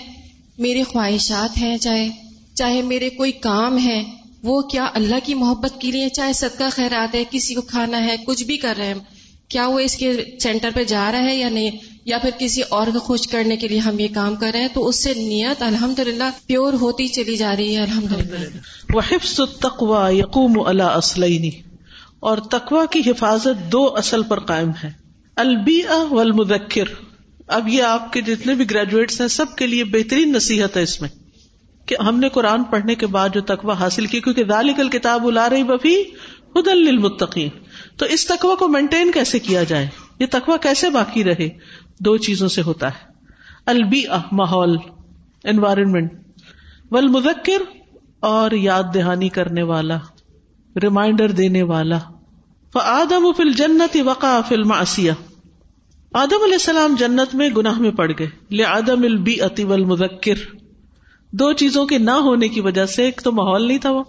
[0.58, 2.10] میری خواہشات ہیں، چاہے
[2.56, 4.04] چاہے میرے کوئی کام ہے،
[4.44, 8.16] وہ کیا اللہ کی محبت کے لیے، چاہے صدقہ خیرات ہے، کسی کو کھانا ہے،
[8.26, 9.00] کچھ بھی کر رہے ہیں،
[9.48, 11.72] کیا وہ اس کے سینٹر پہ جا رہا ہے یا نہیں؟
[12.06, 14.68] یا پھر کسی اور کو خوش کرنے کے لیے ہم یہ کام کر رہے ہیں،
[14.74, 18.58] تو اس سے نیت الحمد للہ پیور ہوتی چلی جا رہی ہے الحمد للہ
[18.94, 21.50] وہ حفظ تقوا یقوم اللہ اسلینی
[22.20, 24.92] اور تقوا کی حفاظت دو اصل پر قائم ہے۔
[25.36, 26.84] البی والمذکر۔
[27.48, 31.02] اب یہ آپ کے جتنے بھی گریجویٹس ہیں، سب کے لیے بہترین نصیحت ہے اس
[31.02, 31.10] میں
[31.86, 35.50] کہ ہم نے قرآن پڑھنے کے بعد جو تقوا حاصل کی، کیونکہ ذالک الکتاب الا
[35.50, 36.02] رہی بفی
[36.56, 37.50] ہدل للمتقین۔
[37.98, 39.88] تو اس تقوا کو مینٹین کیسے کیا جائے؟
[40.20, 41.50] یہ تقوا کیسے باقی رہے؟
[42.00, 43.14] دو چیزوں سے ہوتا ہے۔
[43.66, 44.78] البی ماحول
[45.44, 46.14] انوائرمنٹ
[46.92, 47.62] ول مذکر
[48.20, 49.98] اور یاد دہانی کرنے والا
[50.84, 52.00] ریمائنڈر دینے والا۔
[52.76, 58.64] آدم فل جنت وقا فلم آدم علیہ السلام جنت میں گناہ میں پڑ گئے۔ لے
[58.64, 60.56] آدم البی اتی ول مذکر
[61.32, 64.04] دو چیزوں کے نہ ہونے کی وجہ سے، ایک تو ماحول نہیں تھا وہ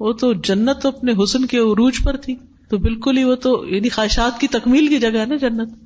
[0.00, 2.36] وہ تو جنت اپنے حسن کے عروج پر تھی۔
[2.68, 5.85] تو بالکل ہی وہ تو یعنی خواہشات کی تکمیل کی جگہ ہے نا جنت۔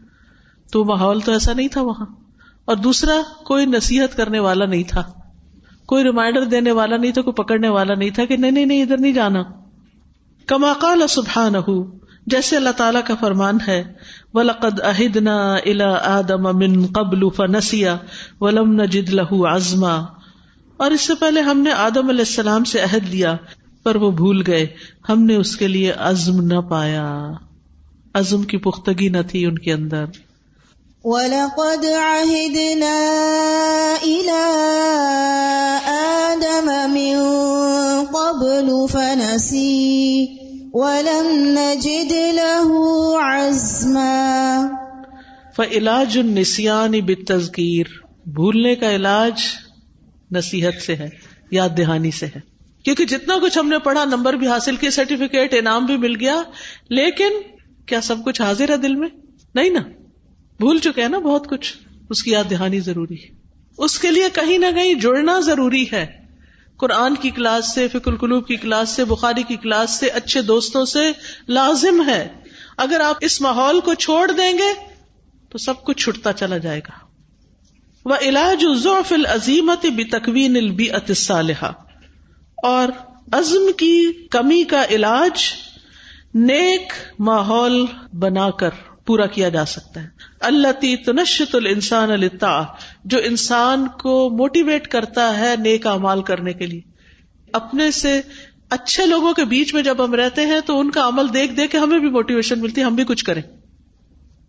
[0.72, 2.06] تو ماحول تو ایسا نہیں تھا وہاں۔
[2.64, 3.14] اور دوسرا،
[3.44, 5.02] کوئی نصیحت کرنے والا نہیں تھا۔
[5.86, 8.82] کوئی ریمائنڈر دینے والا نہیں تھا، کوئی پکڑنے والا نہیں تھا کہ نہیں نہیں نہیں،
[8.82, 9.42] ادھر نہیں جانا۔
[10.46, 11.52] کما قال سبحان
[12.26, 13.92] جیسے اللہ تعالیٰ کا فرمان ہے،
[14.34, 17.96] ولقد اہدنا الا آدم من قبل فنسیا
[18.40, 20.04] ولم نجد له عزما۔
[20.76, 23.36] اور اس سے پہلے ہم نے آدم علیہ السلام سے عہد لیا،
[23.82, 24.66] پر وہ بھول گئے۔
[25.08, 27.32] ہم نے اس کے لیے عزم نہ پایا۔
[28.14, 30.04] عزم کی پختگی نہ تھی ان کے اندر۔
[31.04, 32.96] وَلَقَدْ عَهِدْنَا
[34.02, 34.48] إِلَىٰ
[35.86, 37.16] آدَمَ مِن
[38.12, 40.26] قَبْلُ فَنَسِي
[40.72, 42.74] وَلَمْ نَجِدْ لَهُ
[43.22, 44.66] عَزْمًا
[45.56, 47.86] فعلاج النسیان بالتذکیر
[48.26, 49.40] بھولنے کا علاج
[50.32, 51.08] نصیحت سے ہے،
[51.50, 52.40] یاد دہانی سے ہے۔
[52.84, 56.42] کیونکہ جتنا کچھ ہم نے پڑھا، نمبر بھی حاصل کیا سرٹیفکیٹ، انعام بھی مل گیا،
[56.90, 57.32] لیکن
[57.86, 59.08] کیا سب کچھ حاضر ہے دل میں؟
[59.54, 59.80] نہیں نا؟
[60.60, 61.76] بھول چکے ہیں نا بہت کچھ۔
[62.10, 63.28] اس کی یاد دہانی ضروری ہے۔
[63.78, 66.06] اس کے لیے کہیں نہ کہیں جڑنا ضروری ہے۔
[66.76, 70.84] قرآن کی کلاس سے فکر القلوب کی کلاس سے، بخاری کی کلاس سے، اچھے دوستوں
[70.84, 71.12] سے
[71.48, 72.28] لازم ہے۔
[72.76, 74.86] اگر آپ اس ماحول کو چھوڑ دیں گے
[75.48, 77.06] تو سب کچھ چھٹتا چلا جائے گا۔
[78.04, 81.72] وہ علاج ضعف العظیمت بھی تکوین البی صالحہ
[82.62, 82.88] اور
[83.32, 85.42] عزم کی کمی کا علاج
[86.34, 90.08] نیک ماحول بنا کر۔ پورا کیا جا سکتا ہے۔
[90.40, 92.62] اللہ تی تنشت الانسان التا
[93.04, 96.80] جو انسان کو موٹیویٹ کرتا ہے نیک امال کرنے کے لیے۔
[97.52, 98.20] اپنے سے
[98.70, 101.72] اچھے لوگوں کے بیچ میں جب ہم رہتے ہیں تو ان کا عمل دیکھ دیکھ
[101.72, 103.42] کے ہمیں بھی موٹیویشن ملتی ہے، ہم بھی کچھ کریں۔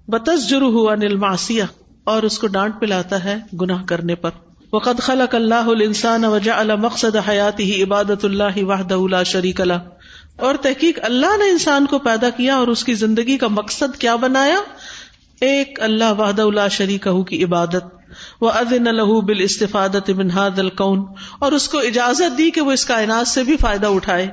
[0.08, 1.66] بتس جرو ہوا نلماسیا
[2.04, 4.30] اور اس کو ڈانٹ پلاتا ہے گناہ کرنے پر۔
[4.74, 9.74] وقد خلق اللہ الانسان وجعل مقصد حیاتی عبادت اللہ وحدہ لا شریک اللہ
[10.38, 14.16] اور تحقیق اللہ نے انسان کو پیدا کیا اور اس کی زندگی کا مقصد کیا
[14.16, 14.56] بنایا؟
[15.42, 17.84] ایک اللہ وحد اللہ شریک کی عبادت۔
[18.42, 21.00] وہ ادن الح بال استفادت منہاد القن
[21.40, 24.28] اور اس کو اجازت دی کہ وہ اس کائنات سے بھی فائدہ اٹھائے۔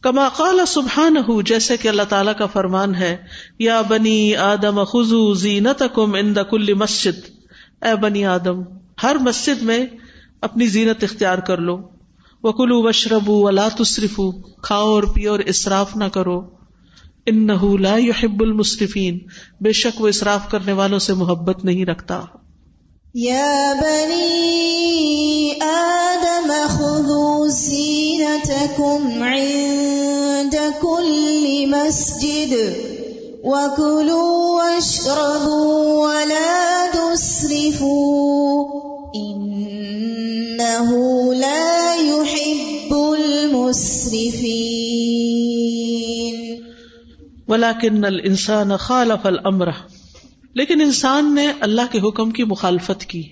[0.00, 3.16] کما قال سبحان جیسے کہ اللہ تعالیٰ کا فرمان ہے،
[3.58, 7.30] یا بنی آدم خزو زینت کم ان کل مسجد۔
[7.84, 8.62] اے بنی آدم،
[9.02, 9.86] ہر مسجد میں
[10.40, 11.99] اپنی زینت اختیار کر لو۔
[12.42, 14.20] وہ کلو وشربو ولا تصرف
[14.62, 16.42] کھاؤ اور پیو اور اصراف نہ کرو۔
[17.26, 17.46] ان
[17.80, 19.18] لا يحب المصرفین
[19.60, 22.20] بے شک وہ اصراف کرنے والوں سے محبت نہیں رکھتا۔
[23.14, 32.52] یا بنی آدم خذوا زینتکم عند كل مسجد
[33.44, 38.64] وكلوا واشربوا ولا تسرفوا۔
[39.14, 40.96] انه
[41.34, 41.79] لا
[44.20, 44.70] المسرفين
[47.48, 49.68] ولاکن انسان خالف المر
[50.54, 53.22] لیکن انسان نے اللہ کے حکم کی مخالفت کی.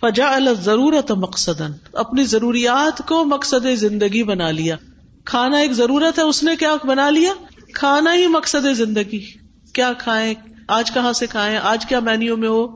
[0.00, 1.62] فجا ضرورت مقصد
[1.92, 4.76] اپنی ضروریات کو مقصد زندگی بنا لیا.
[5.24, 7.32] کھانا ایک ضرورت ہے، اس نے کیا بنا لیا؟
[7.74, 9.20] کھانا ہی مقصد زندگی.
[9.72, 10.34] کیا کھائیں؟
[10.68, 12.66] آج کہاں سے کھائیں؟ آج کیا مینیو میں ہو؟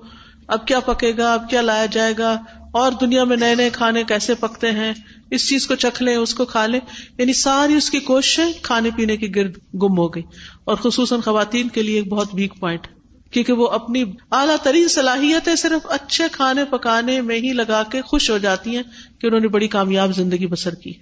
[0.48, 2.36] اب کیا پکے گا؟ اب کیا لایا جائے گا؟
[2.70, 4.92] اور دنیا میں نئے نئے کھانے کیسے پکتے ہیں،
[5.30, 6.80] اس چیز کو چکھ لیں، اس کو کھا لیں۔
[7.18, 10.22] یعنی ساری اس کی کوششیں کھانے پینے کی گرد گم ہو گئی۔
[10.64, 12.86] اور خصوصاً خواتین کے لیے ایک بہت ویک پوائنٹ
[13.30, 18.30] کیونکہ وہ اپنی اعلیٰ ترین صلاحیتیں صرف اچھے کھانے پکانے میں ہی لگا کے خوش
[18.30, 18.82] ہو جاتی ہیں
[19.18, 20.92] کہ انہوں نے بڑی کامیاب زندگی بسر کی۔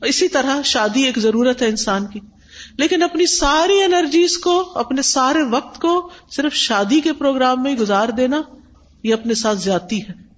[0.00, 2.20] اسی طرح شادی ایک ضرورت ہے انسان کی۔
[2.78, 8.08] لیکن اپنی ساری انرجیز کو، اپنے سارے وقت کو صرف شادی کے پروگرام میں گزار
[8.08, 8.42] دینا،
[9.02, 10.29] یہ اپنے ساتھ زیادتی ہے۔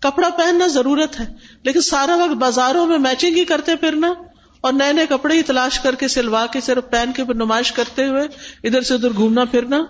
[0.00, 1.24] کپڑا پہننا ضرورت ہے،
[1.62, 4.12] لیکن سارا وقت بازاروں میں میچنگ ہی کرتے پھرنا
[4.60, 8.06] اور نئے نئے کپڑے ہی تلاش کر کے سلوا کے صرف پہن کے نمائش کرتے
[8.06, 8.22] ہوئے
[8.64, 9.82] ادھر سے ادھر گھومنا پھرنا،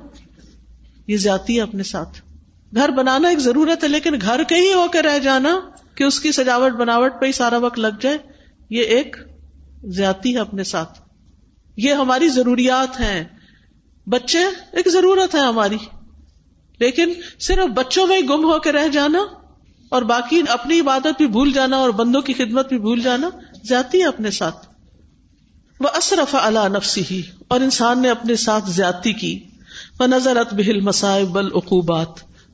[1.07, 2.21] یہ زیادتی ہے اپنے ساتھ۔
[2.75, 5.59] گھر بنانا ایک ضرورت ہے، لیکن گھر کے ہی ہو کے رہ جانا
[5.95, 8.19] کہ اس کی سجاوٹ بناوٹ پہ ہی سارا وقت لگ جائے،
[8.71, 9.17] یہ ایک
[9.85, 11.01] زیادتی ہے اپنے ساتھ۔
[11.77, 13.25] یہ ہماری ضروریات ہیں۔
[14.07, 15.77] بچے ایک ضرورت ہے ہماری،
[16.79, 19.19] لیکن صرف بچوں میں ہی گم ہو کے رہ جانا
[19.91, 23.31] اور باقی اپنی عبادت بھی بھول جانا اور بندوں کی خدمت بھی بھول جانا
[23.65, 24.67] زیادتی ہے اپنے ساتھ۔
[25.81, 29.39] وہ اصرف اللہ نفسی ہی اور انسان نے اپنے ساتھ زیادتی کی۔
[30.01, 32.09] وہ نظرت بہل مسائب العقوبات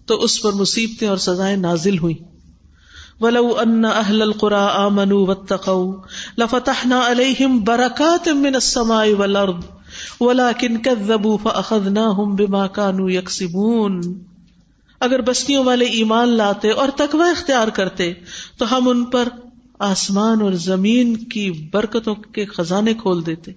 [0.07, 2.14] تو اس پر مصیبتیں اور سزائیں نازل ہوئی
[3.20, 5.95] ولو ان اہل القرا آمنوا واتقوا،
[6.39, 9.64] لفتحنا عليهم بركات من السماء والارض
[10.20, 14.01] ولكن كذبوا فاخذناهم بما كانوا يكسبون۔
[15.01, 18.12] اگر بستیوں والے ایمان لاتے اور تقوی اختیار کرتے،
[18.59, 19.28] تو ہم ان پر
[19.78, 23.53] آسمان اور زمین کی برکتوں کے خزانے کھول دیتے۔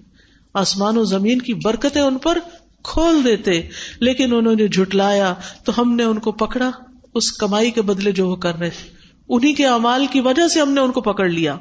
[0.54, 2.38] آسمان و زمین کی برکتیں ان پر
[2.84, 3.68] کھول دیتے،
[4.00, 5.34] لیکن انہوں نے جھٹلایا
[5.64, 6.70] تو ہم نے ان کو پکڑا۔
[7.14, 8.90] اس کمائی کے بدلے جو وہ کر رہے تھے۔
[9.28, 11.56] انہیں کے امال کی وجہ سے ہم نے ان کو پکڑ لیا۔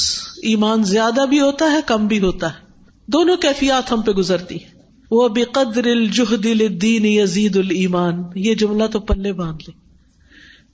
[0.43, 2.65] ایمان زیادہ بھی ہوتا ہے، کم بھی ہوتا ہے۔
[3.07, 4.74] دونوں کیفیات ہم پہ گزرتی ہیں۔
[5.15, 9.85] وہ بقدر الجہد للدین یزید الایمان۔ یہ جملہ تو پلے باندھ لے۔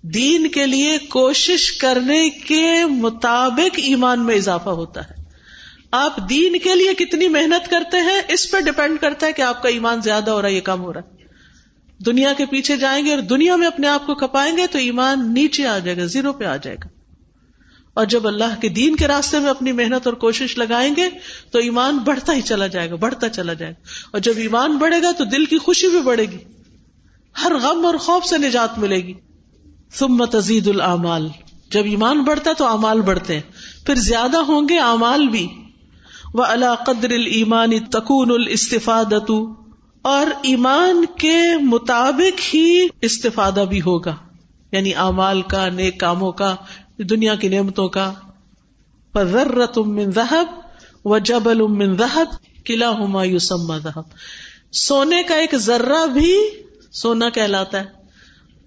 [0.08, 5.24] دین کے لیے کوشش کرنے کے مطابق ایمان میں اضافہ ہوتا ہے۔
[5.92, 9.64] آپ دین کے لیے کتنی محنت کرتے ہیں، اس پہ ڈپینڈ کرتا ہے کہ آپ
[9.64, 11.24] کا ایمان زیادہ ہو رہا ہے یا کم ہو رہا ہے۔
[12.06, 15.34] دنیا کے پیچھے جائیں گے اور دنیا میں اپنے آپ کو کھپائیں گے تو ایمان
[15.34, 16.88] نیچے آ جائے گا، زیرو پہ آ جائے گا۔
[17.94, 21.10] اور جب اللہ کے دین کے راستے میں اپنی محنت اور کوشش لگائیں گے
[21.52, 25.02] تو ایمان بڑھتا ہی چلا جائے گا، بڑھتا چلا جائے گا۔ اور جب ایمان بڑھے
[25.02, 26.38] گا تو دل کی خوشی بھی بڑھے گی۔
[27.44, 29.14] ہر غم اور خوف سے نجات ملے گی۔
[29.94, 31.28] ثم تزید العمال
[31.72, 33.42] جب ایمان بڑھتا تو امال بڑھتے ہیں۔
[33.86, 35.48] پھر زیادہ ہوں گے امال بھی۔
[36.34, 39.32] وہ اللہ قدر المان تکون الاستفادت
[40.02, 44.16] اور ایمان کے مطابق ہی استفادہ بھی ہوگا۔
[44.72, 46.56] یعنی امال کا، نیک کاموں کا
[47.04, 48.14] دنیا کی نعمتوں کا
[49.16, 50.60] ذرت من ذہب
[51.06, 52.26] و جبل من ذہب
[52.66, 54.02] قلعہ ہما یوسما ذہب۔
[54.72, 56.38] سونے کا ایک ذرہ بھی
[56.91, 57.86] سونا کہلاتا ہے۔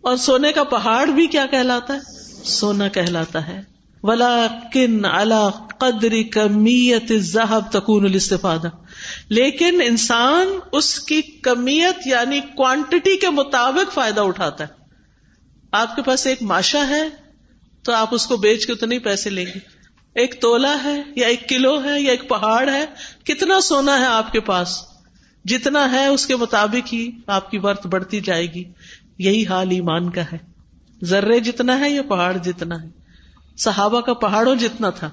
[0.01, 1.99] اور سونے کا پہاڑ بھی کیا کہلاتا ہے؟
[2.45, 3.63] سونا کہلاتا ہے۔
[4.03, 8.69] ولا کن اللہ قدری کمیت ذہب تکون الاستفادہ
[9.29, 14.85] لیکن انسان اس کی کمیت یعنی کوانٹٹی کے مطابق فائدہ اٹھاتا ہے۔
[15.73, 17.24] آپ کے پاس ایک ماشا ہے۔
[17.85, 19.59] تو آپ اس کو بیچ کے اتنے پیسے لیں گے۔
[20.15, 22.87] ایک تولا ہے یا ایک کلو ہے یا ایک پہاڑ ہے،
[23.25, 24.83] کتنا سونا ہے آپ کے پاس؟
[25.45, 28.65] جتنا ہے اس کے مطابق ہی آپ کی ورت بڑھتی جائے گی۔
[29.19, 30.39] یہی حال ایمان کا ہے۔
[31.05, 32.89] ذرے جتنا ہے یا پہاڑ جتنا ہے۔
[33.57, 35.11] صحابہ کا پہاڑوں جتنا تھا۔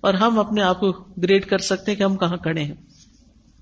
[0.00, 2.74] اور ہم اپنے آپ کو گریڈ کر سکتے ہیں کہ ہم کہاں کھڑے ہیں۔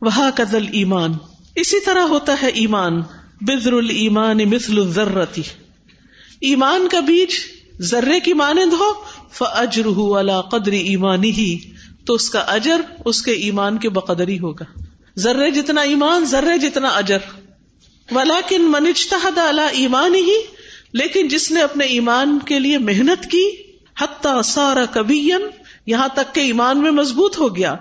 [0.00, 1.12] وہ قدل ایمان۔
[1.54, 3.02] اسی طرح ہوتا ہے ایمان۔
[3.40, 5.42] بزر المان مثل الزرتی
[6.40, 8.92] ایمان کا بیج ذرے کی مانند ہو
[9.32, 9.86] فجر
[10.18, 11.58] اللہ قدری ایمانی ہی
[12.06, 14.64] تو اس کا اجر اس کے ایمان کے بقدری ہوگا۔
[15.16, 17.18] ذرے جتنا ایمان، ذرے جتنا اجر۔
[18.10, 20.36] ولاکن منجتہد اللہ ایمان ہی
[20.92, 23.50] لیکن جس نے اپنے ایمان کے لیے محنت کی
[24.00, 25.30] حتیٰ سارا کبھی
[25.86, 27.76] یہاں تک کہ ایمان میں مضبوط ہو گیا۔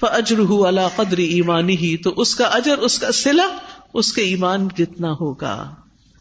[0.00, 3.46] فجر اللہ قدری ایمانی ہی تو اس کا اجر، اس کا سلا
[3.94, 5.74] اس کے ایمان جتنا ہوگا۔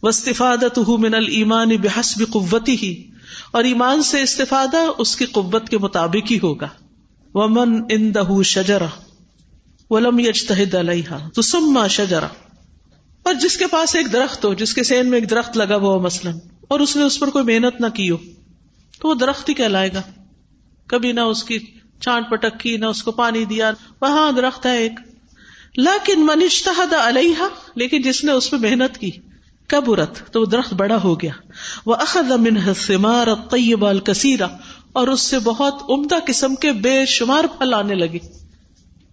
[0.04, 3.10] وسطفادت من المان بحسب قوتی ہی
[3.52, 6.68] اور ایمان سے استفادہ اس کی قوت کے مطابق ہی ہوگا۔
[7.34, 8.86] ومن ان دہ شجرا
[9.90, 12.28] ولم یجتہد علیہ تو سما شجرا
[13.24, 15.98] اور جس کے پاس ایک درخت ہو، جس کے سین میں ایک درخت لگا ہوا
[15.98, 18.18] مثلاً، اور اس نے اس پر کوئی محنت نہ کی ہو،
[19.00, 20.02] تو وہ درخت ہی کہلائے گا۔
[20.88, 21.60] کبھی نہ اس کی
[22.00, 23.72] چانٹ پٹک کی، نہ اس کو پانی دیا۔
[24.02, 24.92] وہاں درخت ہے ایک۔
[25.78, 27.44] لیکن منشتہد علیہ
[27.76, 29.12] لیکن جس نے اس پہ محنت کی۔
[29.70, 31.32] کبرت تو وہ درخت بڑا ہو گیا۔
[31.86, 34.48] وہ اخذ منہ ثمار طیب الکثیرہ
[34.94, 38.20] اور اس سے بہت عمدہ قسم کے بے شمار پھل آنے لگے۔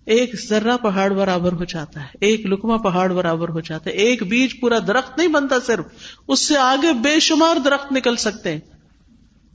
[0.05, 4.23] ایک ذرہ پہاڑ برابر ہو جاتا ہے، ایک لکما پہاڑ برابر ہو جاتا ہے، ایک
[4.23, 5.85] بیج پورا درخت نہیں بنتا صرف،
[6.29, 8.61] اس سے آگے بے شمار درخت نکل سکتے ہیں۔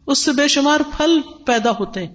[0.08, 2.14] اس سے بے شمار پھل پیدا ہوتے ہیں۔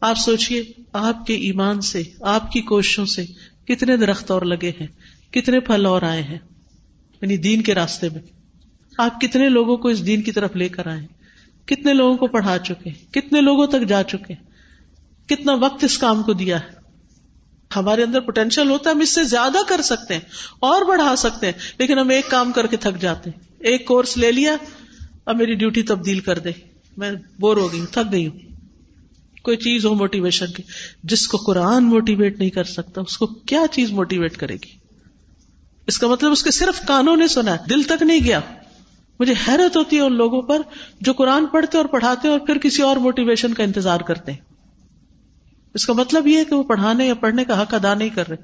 [0.00, 0.62] آپ سوچئے،
[0.92, 3.24] آپ کے ایمان سے، آپ کی کوششوں سے
[3.68, 4.86] کتنے درخت اور لگے ہیں،
[5.32, 6.38] کتنے پھل اور آئے ہیں۔
[7.22, 8.22] یعنی دین کے راستے میں۔
[8.98, 11.06] آپ کتنے لوگوں کو اس دین کی طرف لے کر آئے
[11.64, 14.34] کتنے لوگوں کو پڑھا چکے کتنے لوگوں تک جا چکے
[15.26, 16.86] کتنا وقت اس کام کو دیا ہے؟
[17.76, 20.20] ہمارے اندر پوٹینشیل ہوتا ہے، ہم اس سے زیادہ کر سکتے ہیں،
[20.60, 24.16] اور بڑھا سکتے ہیں، لیکن ہم ایک کام کر کے تھک جاتے ہیں۔ ایک کورس
[24.16, 24.56] لے لیا،
[25.24, 26.50] اب میری ڈیوٹی تبدیل کر دے۔
[26.96, 28.38] میں بور ہو گئی ہوں، تھک گئی ہوں۔
[29.42, 30.62] کوئی چیز ہو موٹیویشن کی،
[31.04, 34.75] جس کو قرآن موٹیویٹ نہیں کر سکتا، اس کو کیا چیز موٹیویٹ کرے گی؟
[35.86, 38.40] اس کا مطلب اس کے صرف کانوں نے سنا دل تک نہیں گیا۔
[39.20, 40.62] مجھے حیرت ہوتی ہے ان لوگوں پر
[41.00, 44.38] جو قرآن پڑھتے اور پڑھاتے اور پھر کسی اور موٹیویشن کا انتظار کرتے ہیں۔
[45.74, 48.28] اس کا مطلب یہ ہے کہ وہ پڑھانے یا پڑھنے کا حق ادا نہیں کر
[48.28, 48.36] رہے۔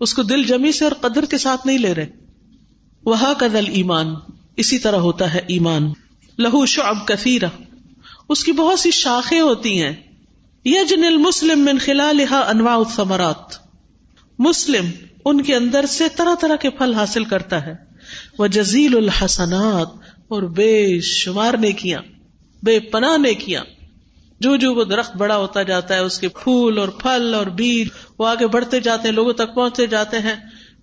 [0.00, 2.06] اس کو دل جمی سے اور قدر کے ساتھ نہیں لے رہے۔
[3.04, 4.06] وہ قدل ایمان
[4.56, 5.92] اسی طرح ہوتا ہے ایمان۔
[6.38, 7.46] لہو شعب کثیرہ
[8.28, 9.92] اس کی بہت سی شاخیں ہوتی ہیں۔
[10.64, 13.54] یجن المسلم من خلالها انواع الثمرات۔
[14.38, 14.86] مسلم
[15.24, 17.74] ان کے اندر سے طرح طرح کے پھل حاصل کرتا ہے۔
[18.38, 19.88] وہ جزیل الحسنات،
[20.28, 22.00] اور بے شمار نے کیا
[22.62, 23.62] بے پناہ نے کیا
[24.40, 27.88] جو جو وہ درخت بڑا ہوتا جاتا ہے، اس کے پھول اور پھل اور بیج
[28.18, 30.34] وہ آگے بڑھتے جاتے ہیں، لوگوں تک پہنچتے جاتے ہیں۔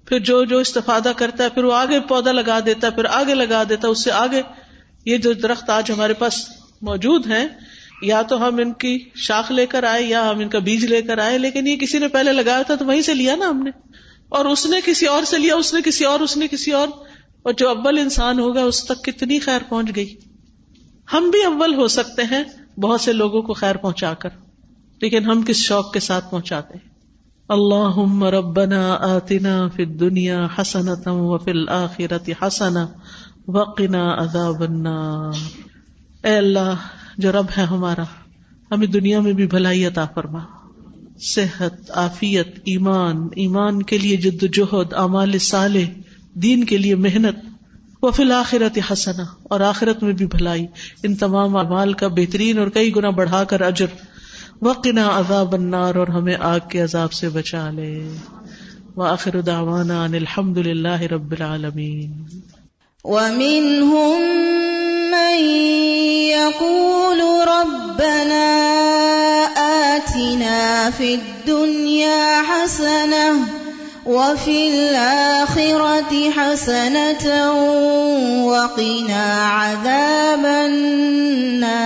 [0.06, 3.34] پھر جو جو استفادہ کرتا ہے، پھر وہ آگے پودا لگا دیتا ہے، پھر آگے
[3.34, 4.42] لگا دیتا ہے، اس سے آگے
[5.06, 6.46] یہ جو درخت آج ہمارے پاس
[6.82, 7.48] موجود ہیں،
[8.02, 11.02] یا تو ہم ان کی شاخ لے کر آئے، یا ہم ان کا بیج لے
[11.02, 13.64] کر آئے، لیکن یہ کسی نے پہلے لگایا تھا تو وہیں سے لیا نا ہم
[13.64, 13.72] نے۔
[14.30, 16.88] اور اس نے کسی اور سے لیا، اس نے کسی اور، اس نے کسی اور۔
[17.44, 20.16] اور جو اول انسان ہوگا، اس تک کتنی خیر پہنچ گئی۔
[21.14, 22.44] ہم بھی اول ہو سکتے ہیں
[22.80, 24.30] بہت سے لوگوں کو خیر پہنچا کر۔
[25.02, 26.90] لیکن ہم کس شوق کے ساتھ پہنچاتے ہیں؟
[27.50, 32.88] اللہ ربنا آتنا فی الدنیا حسنتا وفی الآخرت حسنا
[33.48, 35.58] وقنا عذاب النار۔
[36.26, 36.76] اے اللہ،
[37.18, 38.04] جو رب ہے ہمارا،
[38.72, 40.40] ہمیں دنیا میں بھی بھلائی عطا فرما۔
[41.22, 46.00] صحت، عافیت، ایمان ایمان کے لیے جد جہد، اعمال صالح،
[46.34, 47.36] دین کے لیے محنت
[48.02, 50.66] وہ فی الآخرت حسنا اور آخرت میں بھی بھلائی۔
[51.04, 53.86] ان تمام اعمال کا بہترین اور کئی گنا بڑھا کر اجر۔
[54.62, 58.16] وقنا عذاب النار، اور ہمیں آگ کے عذاب سے بچا لے۔
[58.96, 62.24] وآخر دعوانا ان الحمد للہ رب العالمین۔
[63.04, 64.22] ومنهم
[65.12, 65.44] من
[66.30, 68.68] يقول ربنا
[70.18, 73.48] آتنا في الدنيا حسنة
[74.06, 77.52] وفي الآخرة حسنة
[78.46, 81.78] وقنا عذاب النار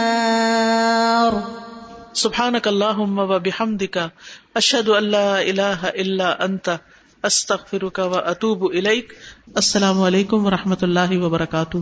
[2.14, 4.12] سبحانك اللهم وبحمدك
[4.56, 6.80] اشهد ان لا اله الا انت
[7.24, 9.08] استغفرك واتوب اليك
[9.58, 11.78] السلام علیکم و رحمۃ اللہ وبرکاتہ